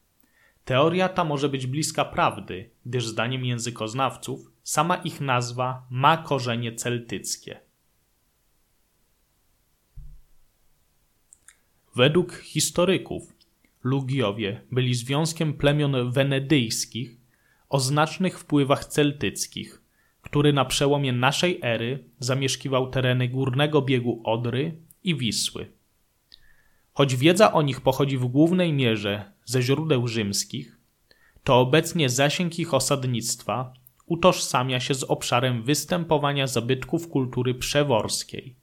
Teoria 0.66 1.10
ta 1.10 1.24
może 1.24 1.50
być 1.50 1.68
bliska 1.68 2.06
prawdy, 2.06 2.70
gdyż 2.86 3.08
zdaniem 3.08 3.46
językoznawców 3.46 4.52
sama 4.64 4.96
ich 4.96 5.22
nazwa 5.22 5.88
ma 5.90 6.18
korzenie 6.18 6.76
celtyckie. 6.76 7.60
Według 11.96 12.34
historyków 12.34 13.34
Lugiowie 13.84 14.62
byli 14.72 14.96
związkiem 14.96 15.54
plemion 15.54 16.12
wenedyjskich 16.12 17.18
o 17.70 17.80
znacznych 17.80 18.40
wpływach 18.40 18.86
celtyckich, 18.86 19.83
który 20.24 20.54
na 20.54 20.66
przełomie 20.66 21.14
naszej 21.14 21.60
ery 21.62 22.04
zamieszkiwał 22.20 22.90
tereny 22.90 23.28
górnego 23.28 23.82
biegu 23.82 24.22
Odry 24.24 24.78
i 25.04 25.16
Wisły. 25.16 25.72
Choć 26.94 27.16
wiedza 27.16 27.54
o 27.54 27.62
nich 27.62 27.82
pochodzi 27.82 28.18
w 28.18 28.26
głównej 28.26 28.74
mierze 28.74 29.32
ze 29.46 29.62
źródeł 29.62 30.08
rzymskich, 30.08 30.78
to 31.44 31.60
obecnie 31.60 32.10
zasięg 32.10 32.60
ich 32.60 32.74
osadnictwa 32.74 33.74
utożsamia 34.06 34.80
się 34.80 34.94
z 34.94 35.04
obszarem 35.04 35.64
występowania 35.64 36.48
zabytków 36.48 37.10
kultury 37.10 37.56
przeworskiej. 37.56 38.56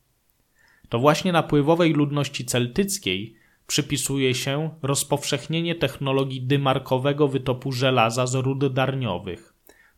to 0.88 0.98
właśnie 0.98 1.32
napływowej 1.32 1.92
ludności 1.92 2.44
celtyckiej 2.44 3.34
przypisuje 3.66 4.34
się 4.34 4.70
rozpowszechnienie 4.82 5.74
technologii 5.74 6.42
dymarkowego 6.42 7.28
wytopu 7.28 7.72
żelaza 7.72 8.26
z 8.26 8.34
rud 8.34 8.72
darniowych, 8.72 9.49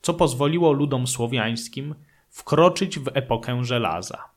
co 0.02 0.14
pozwoliło 0.14 0.72
ludom 0.72 1.06
słowiańskim 1.06 1.94
wkroczyć 2.30 2.98
w 2.98 3.08
epokę 3.14 3.64
żelaza. 3.64 4.32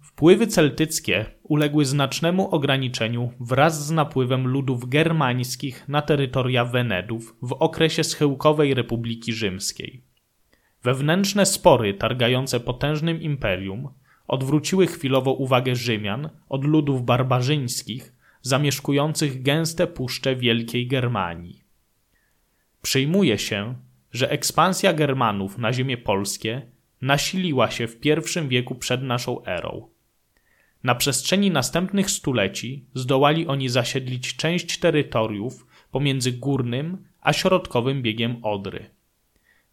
Wpływy 0.00 0.46
celtyckie 0.46 1.26
uległy 1.42 1.84
znacznemu 1.84 2.50
ograniczeniu 2.50 3.32
wraz 3.40 3.86
z 3.86 3.90
napływem 3.90 4.48
ludów 4.48 4.88
germańskich 4.88 5.88
na 5.88 6.02
terytoria 6.02 6.64
Wenedów 6.64 7.36
w 7.42 7.52
okresie 7.52 8.04
schyłkowej 8.04 8.74
Republiki 8.74 9.32
Rzymskiej. 9.32 10.04
Wewnętrzne 10.82 11.46
spory 11.46 11.94
targające 11.94 12.60
potężnym 12.60 13.22
imperium 13.22 13.88
odwróciły 14.28 14.86
chwilowo 14.86 15.32
uwagę 15.32 15.76
Rzymian 15.76 16.30
od 16.48 16.64
ludów 16.64 17.04
barbarzyńskich 17.04 18.12
zamieszkujących 18.42 19.42
gęste 19.42 19.86
puszcze 19.86 20.36
Wielkiej 20.36 20.86
Germanii. 20.86 21.61
Przyjmuje 22.82 23.38
się, 23.38 23.74
że 24.12 24.30
ekspansja 24.30 24.92
Germanów 24.92 25.58
na 25.58 25.72
ziemię 25.72 25.96
polskie 25.96 26.62
nasiliła 27.00 27.70
się 27.70 27.88
w 27.88 28.06
I 28.06 28.48
wieku 28.48 28.74
przed 28.74 29.02
naszą 29.02 29.44
erą. 29.44 29.88
Na 30.84 30.94
przestrzeni 30.94 31.50
następnych 31.50 32.10
stuleci 32.10 32.86
zdołali 32.94 33.46
oni 33.46 33.68
zasiedlić 33.68 34.36
część 34.36 34.78
terytoriów 34.78 35.66
pomiędzy 35.90 36.32
górnym 36.32 37.04
a 37.20 37.32
środkowym 37.32 38.02
biegiem 38.02 38.44
Odry. 38.44 38.90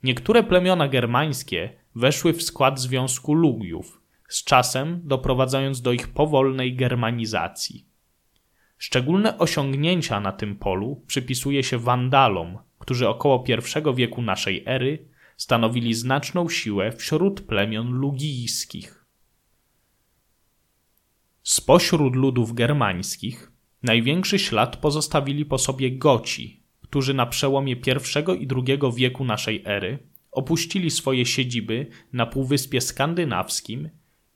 Niektóre 0.03 0.43
plemiona 0.43 0.87
germańskie 0.87 1.69
weszły 1.95 2.33
w 2.33 2.43
skład 2.43 2.79
Związku 2.79 3.33
Lugiów, 3.33 4.01
z 4.27 4.43
czasem 4.43 5.01
doprowadzając 5.03 5.81
do 5.81 5.91
ich 5.91 6.07
powolnej 6.07 6.75
germanizacji. 6.75 7.85
Szczególne 8.77 9.37
osiągnięcia 9.37 10.19
na 10.19 10.31
tym 10.31 10.55
polu 10.55 11.03
przypisuje 11.07 11.63
się 11.63 11.77
Wandalom, 11.77 12.57
którzy 12.89 13.07
około 13.07 13.43
I 13.47 13.95
wieku 13.95 14.21
naszej 14.21 14.63
ery 14.65 15.05
stanowili 15.37 15.93
znaczną 15.93 16.49
siłę 16.49 16.91
wśród 16.91 17.41
plemion 17.41 17.91
lugijskich. 17.91 19.05
Spośród 21.43 22.15
ludów 22.15 22.53
germańskich 22.53 23.51
największy 23.83 24.39
ślad 24.39 24.77
pozostawili 24.77 25.45
po 25.45 25.57
sobie 25.57 25.91
Goci, 25.91 26.63
którzy 26.81 27.13
na 27.13 27.25
przełomie 27.25 27.73
I 27.73 28.43
i 28.43 28.47
II 28.55 28.79
wieku 28.95 29.25
naszej 29.25 29.61
ery 29.65 29.99
opuścili 30.31 30.91
swoje 30.91 31.25
siedziby 31.25 31.87
na 32.13 32.25
Półwyspie 32.25 32.81
Skandynawskim 32.81 33.89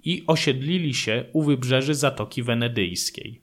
i 0.03 0.23
osiedlili 0.27 0.93
się 0.93 1.25
u 1.33 1.43
wybrzeży 1.43 1.95
Zatoki 1.95 2.43
Wenedyjskiej. 2.43 3.41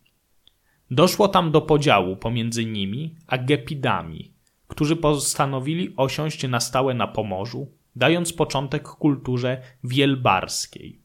Doszło 0.90 1.28
tam 1.28 1.50
do 1.50 1.60
podziału 1.60 2.16
pomiędzy 2.16 2.64
nimi 2.64 3.14
a 3.26 3.38
Gepidami, 3.38 4.39
którzy 4.70 4.96
postanowili 4.96 5.94
osiąść 5.96 6.48
na 6.48 6.60
stałe 6.60 6.94
na 6.94 7.06
Pomorzu, 7.06 7.72
dając 7.96 8.32
początek 8.32 8.88
kulturze 8.88 9.62
wielbarskiej. 9.84 11.00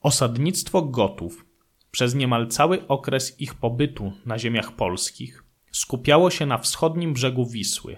Osadnictwo 0.00 0.82
Gotów 0.82 1.46
przez 1.90 2.14
niemal 2.14 2.48
cały 2.48 2.88
okres 2.88 3.40
ich 3.40 3.54
pobytu 3.54 4.12
na 4.26 4.38
ziemiach 4.38 4.72
polskich 4.72 5.44
skupiało 5.72 6.30
się 6.30 6.46
na 6.46 6.58
wschodnim 6.58 7.12
brzegu 7.12 7.46
Wisły, 7.46 7.96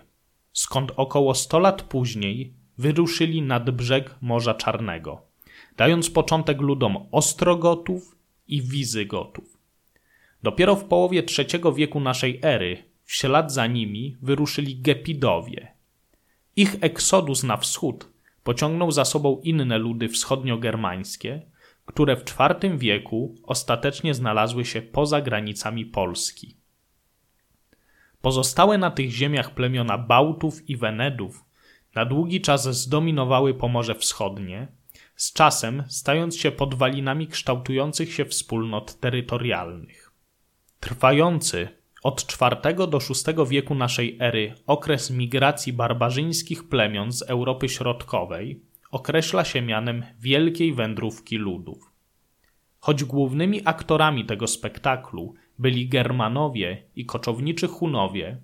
skąd 0.53 0.93
około 0.97 1.35
100 1.35 1.59
lat 1.59 1.83
później 1.83 2.55
wyruszyli 2.79 3.43
nad 3.43 3.71
brzeg 3.71 4.17
Morza 4.21 4.55
Czarnego, 4.55 5.23
dając 5.77 6.11
początek 6.11 6.61
ludom 6.61 7.07
Ostrogotów 7.13 8.17
i 8.49 8.63
Wizygotów. 8.63 9.59
Dopiero 10.43 10.77
w 10.77 10.85
połowie 10.85 11.23
III 11.39 11.75
wieku 11.75 12.01
naszej 12.01 12.41
ery 12.43 12.92
w 13.13 13.15
ślad 13.15 13.53
za 13.53 13.67
nimi 13.67 14.17
wyruszyli 14.23 14.81
Gepidowie. 14.81 15.75
Ich 16.57 16.77
eksodus 16.81 17.43
na 17.43 17.57
wschód 17.57 18.09
pociągnął 18.45 18.93
za 18.93 19.05
sobą 19.05 19.41
inne 19.43 19.79
ludy 19.79 20.09
wschodniogermańskie, 20.09 21.43
które 21.87 22.17
w 22.17 22.21
IV 22.21 22.79
wieku 22.79 23.35
ostatecznie 23.43 24.15
znalazły 24.15 24.65
się 24.65 24.83
poza 24.83 25.21
granicami 25.21 25.87
Polski. 25.87 26.57
Pozostałe 28.21 28.79
na 28.79 28.91
tych 28.91 29.11
ziemiach 29.11 29.55
plemiona 29.55 29.99
Bałtów 29.99 30.69
i 30.71 30.77
Wenedów 30.77 31.45
na 31.95 32.05
długi 32.05 32.41
czas 32.41 32.77
zdominowały 32.77 33.55
Pomorze 33.55 33.95
Wschodnie, 33.95 34.69
z 35.17 35.33
czasem 35.33 35.85
stając 35.89 36.37
się 36.37 36.51
podwalinami 36.51 37.27
kształtujących 37.27 38.13
się 38.13 38.25
wspólnot 38.25 39.01
terytorialnych. 39.01 40.13
Trwający 40.81 41.82
od 42.03 42.27
IV 42.33 42.87
do 42.87 42.99
VI 42.99 43.47
wieku 43.49 43.75
naszej 43.75 44.17
ery 44.21 44.55
okres 44.67 45.11
migracji 45.11 45.73
barbarzyńskich 45.73 46.69
plemion 46.69 47.13
z 47.13 47.23
Europy 47.23 47.69
Środkowej 47.69 48.61
określa 48.91 49.45
się 49.45 49.63
mianem 49.63 50.05
Wielkiej 50.21 50.75
Wędrówki 50.75 51.37
Ludów. 51.37 51.91
Choć 52.81 53.05
głównymi 53.05 53.61
aktorami 53.65 54.25
tego 54.25 54.47
spektaklu 54.47 55.35
byli 55.59 55.89
Germanowie 55.89 56.83
i 56.97 57.07
koczowniczy 57.07 57.69
Hunowie, 57.69 58.37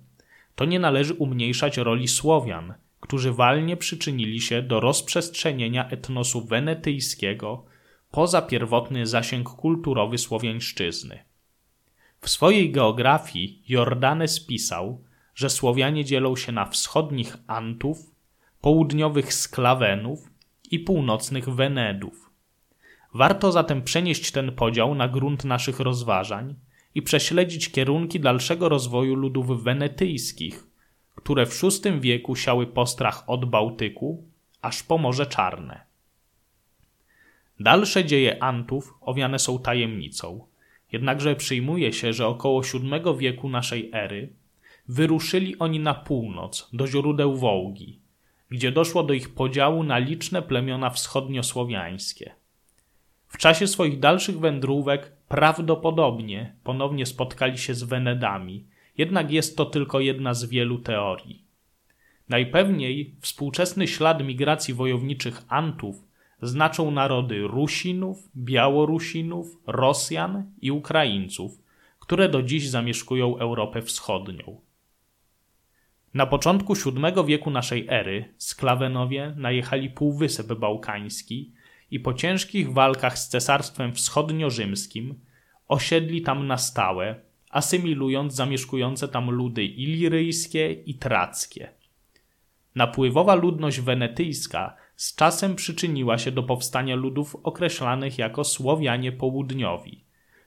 to 0.55 0.65
nie 0.65 0.79
należy 0.79 1.13
umniejszać 1.13 1.77
roli 1.77 2.07
Słowian, 2.07 2.73
którzy 2.99 3.33
walnie 3.33 3.77
przyczynili 3.77 4.41
się 4.41 4.61
do 4.61 4.79
rozprzestrzenienia 4.79 5.89
etnosu 5.89 6.45
wenetyjskiego 6.45 7.65
poza 8.11 8.41
pierwotny 8.41 9.07
zasięg 9.07 9.49
kulturowy 9.49 10.17
Słowiańszczyzny. 10.17 11.28
W 12.21 12.29
swojej 12.29 12.71
geografii 12.71 13.63
Jordanes 13.67 14.45
pisał, 14.45 15.03
że 15.35 15.49
Słowianie 15.49 16.05
dzielą 16.05 16.35
się 16.35 16.51
na 16.51 16.65
wschodnich 16.65 17.37
Antów, 17.47 18.11
południowych 18.61 19.33
Sklawenów 19.33 20.29
i 20.71 20.79
północnych 20.79 21.49
Wenedów. 21.49 22.29
Warto 23.13 23.51
zatem 23.51 23.83
przenieść 23.83 24.31
ten 24.31 24.51
podział 24.51 24.95
na 24.95 25.07
grunt 25.07 25.45
naszych 25.45 25.79
rozważań 25.79 26.55
i 26.95 27.01
prześledzić 27.01 27.71
kierunki 27.71 28.19
dalszego 28.19 28.69
rozwoju 28.69 29.15
ludów 29.15 29.63
wenetyjskich, 29.63 30.67
które 31.15 31.45
w 31.45 31.61
VI 31.61 31.99
wieku 31.99 32.35
siały 32.35 32.67
postrach 32.67 33.29
od 33.29 33.45
Bałtyku 33.45 34.23
aż 34.61 34.83
po 34.83 34.97
Morze 34.97 35.25
Czarne. 35.25 35.81
Dalsze 37.59 38.05
dzieje 38.05 38.43
Antów 38.43 38.93
owiane 39.01 39.39
są 39.39 39.59
tajemnicą, 39.59 40.47
jednakże 40.91 41.35
przyjmuje 41.35 41.93
się, 41.93 42.13
że 42.13 42.27
około 42.27 42.61
VII 42.61 43.17
wieku 43.17 43.49
naszej 43.49 43.89
ery 43.93 44.33
wyruszyli 44.87 45.59
oni 45.59 45.79
na 45.79 45.93
północ 45.93 46.69
do 46.73 46.87
źródeł 46.87 47.35
Wołgi, 47.35 47.99
gdzie 48.49 48.71
doszło 48.71 49.03
do 49.03 49.13
ich 49.13 49.33
podziału 49.33 49.83
na 49.83 49.97
liczne 49.97 50.41
plemiona 50.41 50.89
wschodniosłowiańskie. 50.89 52.31
W 53.27 53.37
czasie 53.37 53.67
swoich 53.67 53.99
dalszych 53.99 54.39
wędrówek 54.39 55.11
prawdopodobnie 55.27 56.55
ponownie 56.63 57.05
spotkali 57.05 57.57
się 57.57 57.73
z 57.73 57.83
Wenedami, 57.83 58.65
jednak 58.97 59.31
jest 59.31 59.57
to 59.57 59.65
tylko 59.65 59.99
jedna 59.99 60.33
z 60.33 60.45
wielu 60.45 60.79
teorii. 60.79 61.43
Najpewniej 62.29 63.15
współczesny 63.19 63.87
ślad 63.87 64.23
migracji 64.23 64.73
wojowniczych 64.73 65.41
Antów 65.47 66.08
znaczą 66.41 66.91
narody 66.91 67.47
Rusinów, 67.47 68.29
Białorusinów, 68.35 69.57
Rosjan 69.67 70.51
i 70.61 70.71
Ukraińców, 70.71 71.61
które 71.99 72.29
do 72.29 72.43
dziś 72.43 72.69
zamieszkują 72.69 73.37
Europę 73.37 73.81
Wschodnią. 73.81 74.61
Na 76.13 76.25
początku 76.25 76.73
VII 76.73 77.25
wieku 77.25 77.49
naszej 77.49 77.87
ery 77.89 78.33
Sklawenowie 78.37 79.33
najechali 79.37 79.89
Półwysep 79.89 80.53
Bałkański 80.53 81.51
i 81.91 81.99
po 81.99 82.13
ciężkich 82.13 82.73
walkach 82.73 83.19
z 83.19 83.29
Cesarstwem 83.29 83.93
Wschodnio-Rzymskim 83.93 85.13
osiedli 85.67 86.21
tam 86.21 86.47
na 86.47 86.57
stałe, 86.57 87.15
asymilując 87.49 88.33
zamieszkujące 88.33 89.07
tam 89.07 89.29
ludy 89.29 89.65
iliryjskie 89.65 90.71
i 90.71 90.93
trackie. 90.93 91.69
Napływowa 92.75 93.35
ludność 93.35 93.79
wenetyjska 93.79 94.75
z 94.99 95.15
czasem 95.15 95.55
przyczyniła 95.55 96.17
się 96.17 96.31
do 96.31 96.43
powstania 96.43 96.95
ludów 96.95 97.35
określanych 97.43 98.17
jako 98.17 98.43
Słowianie 98.43 99.11
Południowi, 99.11 100.03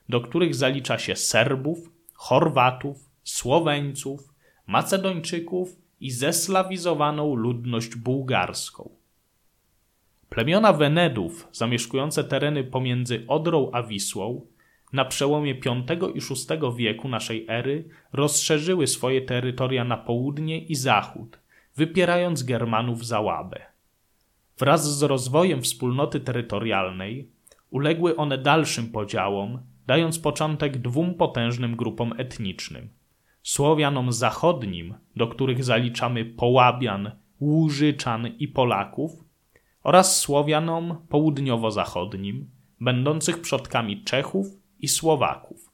do 0.08 0.20
których 0.20 0.54
zalicza 0.54 0.98
się 0.98 1.16
Serbów, 1.16 1.90
Chorwatów, 2.14 3.10
Słoweńców, 3.22 4.34
Macedończyków 4.66 5.76
i 6.00 6.10
zeslawizowaną 6.10 7.34
ludność 7.34 7.96
bułgarską. 7.96 8.90
Plemiona 10.28 10.72
Wenedów 10.72 11.48
zamieszkujące 11.52 12.24
tereny 12.24 12.64
pomiędzy 12.64 13.24
Odrą 13.28 13.70
a 13.72 13.82
Wisłą 13.82 14.46
na 14.92 15.04
przełomie 15.04 15.54
V 15.54 16.10
i 16.14 16.20
VI 16.20 16.76
wieku 16.76 17.08
naszej 17.08 17.46
ery 17.48 17.84
rozszerzyły 18.12 18.86
swoje 18.86 19.22
terytoria 19.22 19.84
na 19.84 19.96
południe 19.96 20.58
i 20.58 20.74
zachód, 20.74 21.38
wypierając 21.76 22.42
Germanów 22.42 23.06
za 23.06 23.20
Łabę. 23.20 23.71
Wraz 24.58 24.98
z 24.98 25.02
rozwojem 25.02 25.62
wspólnoty 25.62 26.20
terytorialnej 26.20 27.30
uległy 27.70 28.16
one 28.16 28.38
dalszym 28.38 28.90
podziałom, 28.90 29.58
dając 29.86 30.18
początek 30.18 30.78
dwóm 30.78 31.14
potężnym 31.14 31.76
grupom 31.76 32.12
etnicznym. 32.18 32.88
Słowianom 33.42 34.12
zachodnim, 34.12 34.94
do 35.16 35.26
których 35.26 35.64
zaliczamy 35.64 36.24
Połabian, 36.24 37.10
Łużyczan 37.40 38.26
i 38.38 38.48
Polaków, 38.48 39.24
oraz 39.82 40.20
Słowianom 40.20 40.96
południowo-zachodnim, 41.08 42.50
będących 42.80 43.40
przodkami 43.40 44.04
Czechów 44.04 44.46
i 44.80 44.88
Słowaków. 44.88 45.72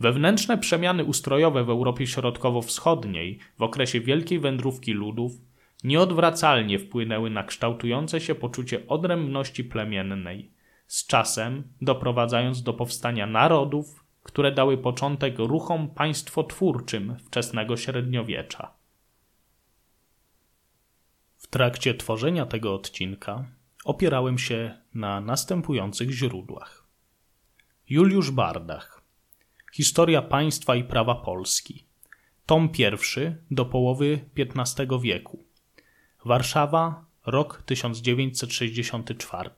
Wewnętrzne 0.00 0.58
przemiany 0.58 1.04
ustrojowe 1.04 1.64
w 1.64 1.70
Europie 1.70 2.06
Środkowo-Wschodniej 2.06 3.38
w 3.58 3.62
okresie 3.62 4.00
wielkiej 4.00 4.38
wędrówki 4.38 4.92
ludów 4.92 5.32
nieodwracalnie 5.84 6.78
wpłynęły 6.78 7.30
na 7.30 7.44
kształtujące 7.44 8.20
się 8.20 8.34
poczucie 8.34 8.86
odrębności 8.88 9.64
plemiennej, 9.64 10.50
z 10.86 11.06
czasem 11.06 11.72
doprowadzając 11.80 12.62
do 12.62 12.72
powstania 12.72 13.26
narodów, 13.26 14.04
które 14.22 14.52
dały 14.52 14.78
początek 14.78 15.38
ruchom 15.38 15.88
państwotwórczym 15.88 17.16
wczesnego 17.26 17.76
średniowiecza. 17.76 18.74
W 21.36 21.46
trakcie 21.46 21.94
tworzenia 21.94 22.46
tego 22.46 22.74
odcinka 22.74 23.44
opierałem 23.84 24.38
się 24.38 24.78
na 24.94 25.20
następujących 25.20 26.10
źródłach. 26.10 26.86
Juliusz 27.88 28.30
Bardach 28.30 29.02
Historia 29.72 30.22
państwa 30.22 30.76
i 30.76 30.84
prawa 30.84 31.14
Polski 31.14 31.84
Tom 32.46 32.68
pierwszy 32.68 33.42
do 33.50 33.64
połowy 33.64 34.20
XV 34.36 34.86
wieku 35.00 35.44
Warszawa, 36.24 37.04
rok 37.26 37.62
1964 37.66 39.50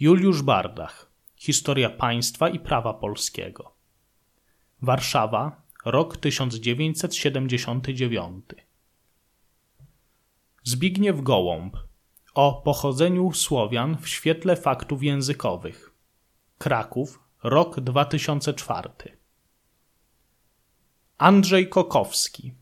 Juliusz 0.00 0.42
Bardach 0.42 1.10
Historia 1.36 1.90
państwa 1.90 2.48
i 2.48 2.60
prawa 2.60 2.94
polskiego 2.94 3.74
Warszawa, 4.82 5.62
rok 5.84 6.16
1979 6.16 8.44
Zbigniew 10.62 11.20
Gołąb 11.20 11.76
o 12.34 12.62
pochodzeniu 12.64 13.32
Słowian 13.32 13.98
w 13.98 14.08
świetle 14.08 14.56
faktów 14.56 15.02
językowych. 15.02 15.92
Kraków, 16.58 17.20
rok 17.42 17.80
2004. 17.80 18.90
Andrzej 21.18 21.68
Kokowski. 21.68 22.52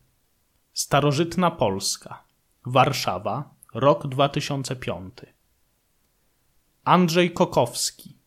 Starożytna 0.73 1.51
Polska. 1.51 2.24
Warszawa, 2.67 3.49
rok 3.73 4.07
2005. 4.07 5.13
Andrzej 6.83 7.31
Kokowski. 7.31 8.17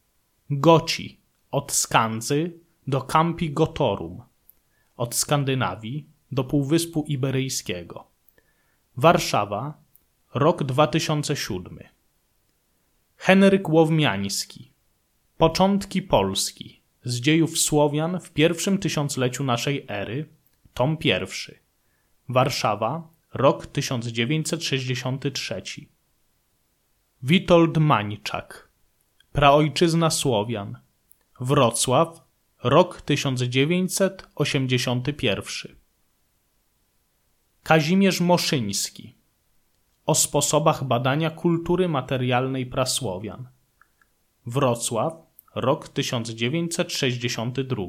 Goci. 0.50 1.20
Od 1.50 1.72
Skandzy 1.72 2.60
do 2.86 3.00
Campi 3.00 3.50
Gotorum. 3.50 4.22
Od 4.96 5.14
Skandynawii 5.14 6.06
do 6.32 6.44
Półwyspu 6.44 7.04
Iberyjskiego. 7.08 8.04
Warszawa, 8.96 9.74
rok 10.34 10.64
2007. 10.64 11.78
Henryk 13.16 13.68
Łowmiański. 13.68 14.72
Początki 15.38 16.02
Polski. 16.02 16.80
Z 17.04 17.20
dziejów 17.20 17.58
Słowian 17.58 18.20
w 18.20 18.30
pierwszym 18.30 18.78
tysiącleciu 18.78 19.44
naszej 19.44 19.84
ery. 19.88 20.28
Tom 20.74 20.96
pierwszy. 20.96 21.58
Warszawa, 22.28 23.17
rok 23.38 23.66
1963. 23.66 25.62
Witold 27.22 27.78
Mańczak. 27.78 28.68
Praojczyzna 29.32 30.10
Słowian. 30.10 30.78
Wrocław, 31.40 32.20
rok 32.62 33.02
1981. 33.02 35.76
Kazimierz 37.62 38.20
Moszyński 38.20 39.14
o 40.06 40.14
sposobach 40.14 40.84
badania 40.84 41.30
kultury 41.30 41.88
materialnej 41.88 42.66
prasłowian. 42.66 43.48
Wrocław, 44.46 45.12
rok 45.54 45.88
1962. 45.88 47.82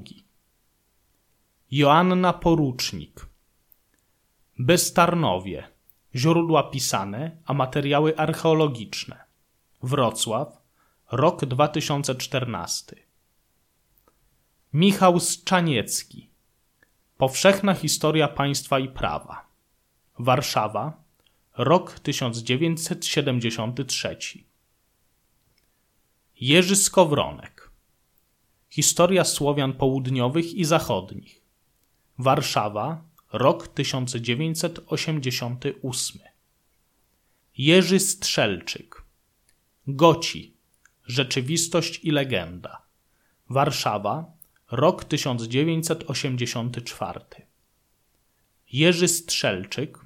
Joanna 1.71 2.33
Porucznik. 2.33 3.29
Beztarnowie. 4.61 5.67
Źródła 6.15 6.63
pisane, 6.63 7.37
a 7.45 7.53
materiały 7.53 8.17
archeologiczne. 8.17 9.23
Wrocław, 9.83 10.61
rok 11.11 11.45
2014. 11.45 12.95
Michał 14.73 15.19
Szczaniecki. 15.19 16.29
Powszechna 17.17 17.73
historia 17.73 18.27
państwa 18.27 18.79
i 18.79 18.89
prawa. 18.89 19.47
Warszawa, 20.19 21.03
rok 21.57 21.99
1973. 21.99 24.17
Jerzy 26.41 26.75
Skowronek. 26.75 27.71
Historia 28.69 29.23
Słowian 29.23 29.73
południowych 29.73 30.53
i 30.53 30.65
zachodnich. 30.65 31.41
Warszawa, 32.17 33.08
rok 33.31 33.67
1988. 33.67 36.21
Jerzy 37.57 37.99
Strzelczyk. 37.99 39.03
Goci. 39.87 40.53
Rzeczywistość 41.05 41.99
i 42.03 42.11
legenda. 42.11 42.81
Warszawa, 43.49 44.25
rok 44.71 45.03
1984. 45.03 47.21
Jerzy 48.71 49.07
Strzelczyk 49.07 49.99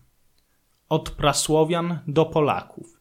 od 0.89 1.09
prasłowian 1.09 1.99
do 2.07 2.26
Polaków. 2.26 2.99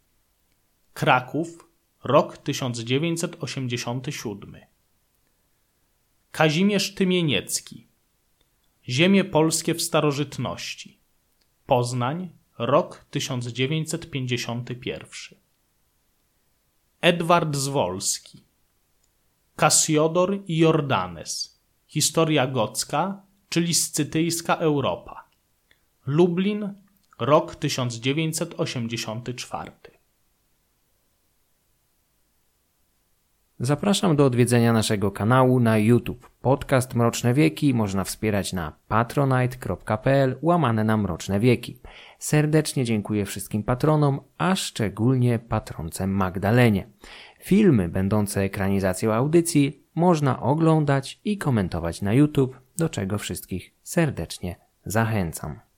Kraków, 0.94 1.68
rok 2.04 2.38
1987. 2.38 4.56
Kazimierz 6.30 6.94
Tymieniecki. 6.94 7.91
Ziemie 8.88 9.24
polskie 9.24 9.74
w 9.74 9.82
starożytności. 9.82 10.98
Poznań, 11.66 12.30
rok 12.58 13.06
1951. 13.10 15.08
Edward 17.00 17.56
Zwolski. 17.56 18.44
Kasiodor 19.56 20.38
i 20.46 20.58
Jordanes. 20.58 21.60
Historia 21.86 22.46
gocka, 22.46 23.22
czyli 23.48 23.74
scytyjska 23.74 24.56
Europa. 24.56 25.24
Lublin, 26.06 26.74
Rok 27.22 27.56
1984. 27.56 29.72
Zapraszam 33.60 34.16
do 34.16 34.24
odwiedzenia 34.24 34.72
naszego 34.72 35.10
kanału 35.10 35.60
na 35.60 35.78
YouTube. 35.78 36.30
Podcast 36.40 36.94
Mroczne 36.94 37.34
Wieki 37.34 37.74
można 37.74 38.04
wspierać 38.04 38.52
na 38.52 38.72
patronite.pl 38.88 40.38
łamane 40.42 40.84
na 40.84 40.96
Mroczne 40.96 41.40
Wieki. 41.40 41.78
Serdecznie 42.18 42.84
dziękuję 42.84 43.26
wszystkim 43.26 43.62
patronom, 43.62 44.20
a 44.38 44.56
szczególnie 44.56 45.38
patronce 45.38 46.06
Magdalenie. 46.06 46.86
Filmy 47.40 47.88
będące 47.88 48.40
ekranizacją 48.40 49.12
audycji 49.12 49.82
można 49.94 50.40
oglądać 50.40 51.20
i 51.24 51.38
komentować 51.38 52.02
na 52.02 52.12
YouTube, 52.12 52.60
do 52.76 52.88
czego 52.88 53.18
wszystkich 53.18 53.74
serdecznie 53.82 54.56
zachęcam. 54.84 55.71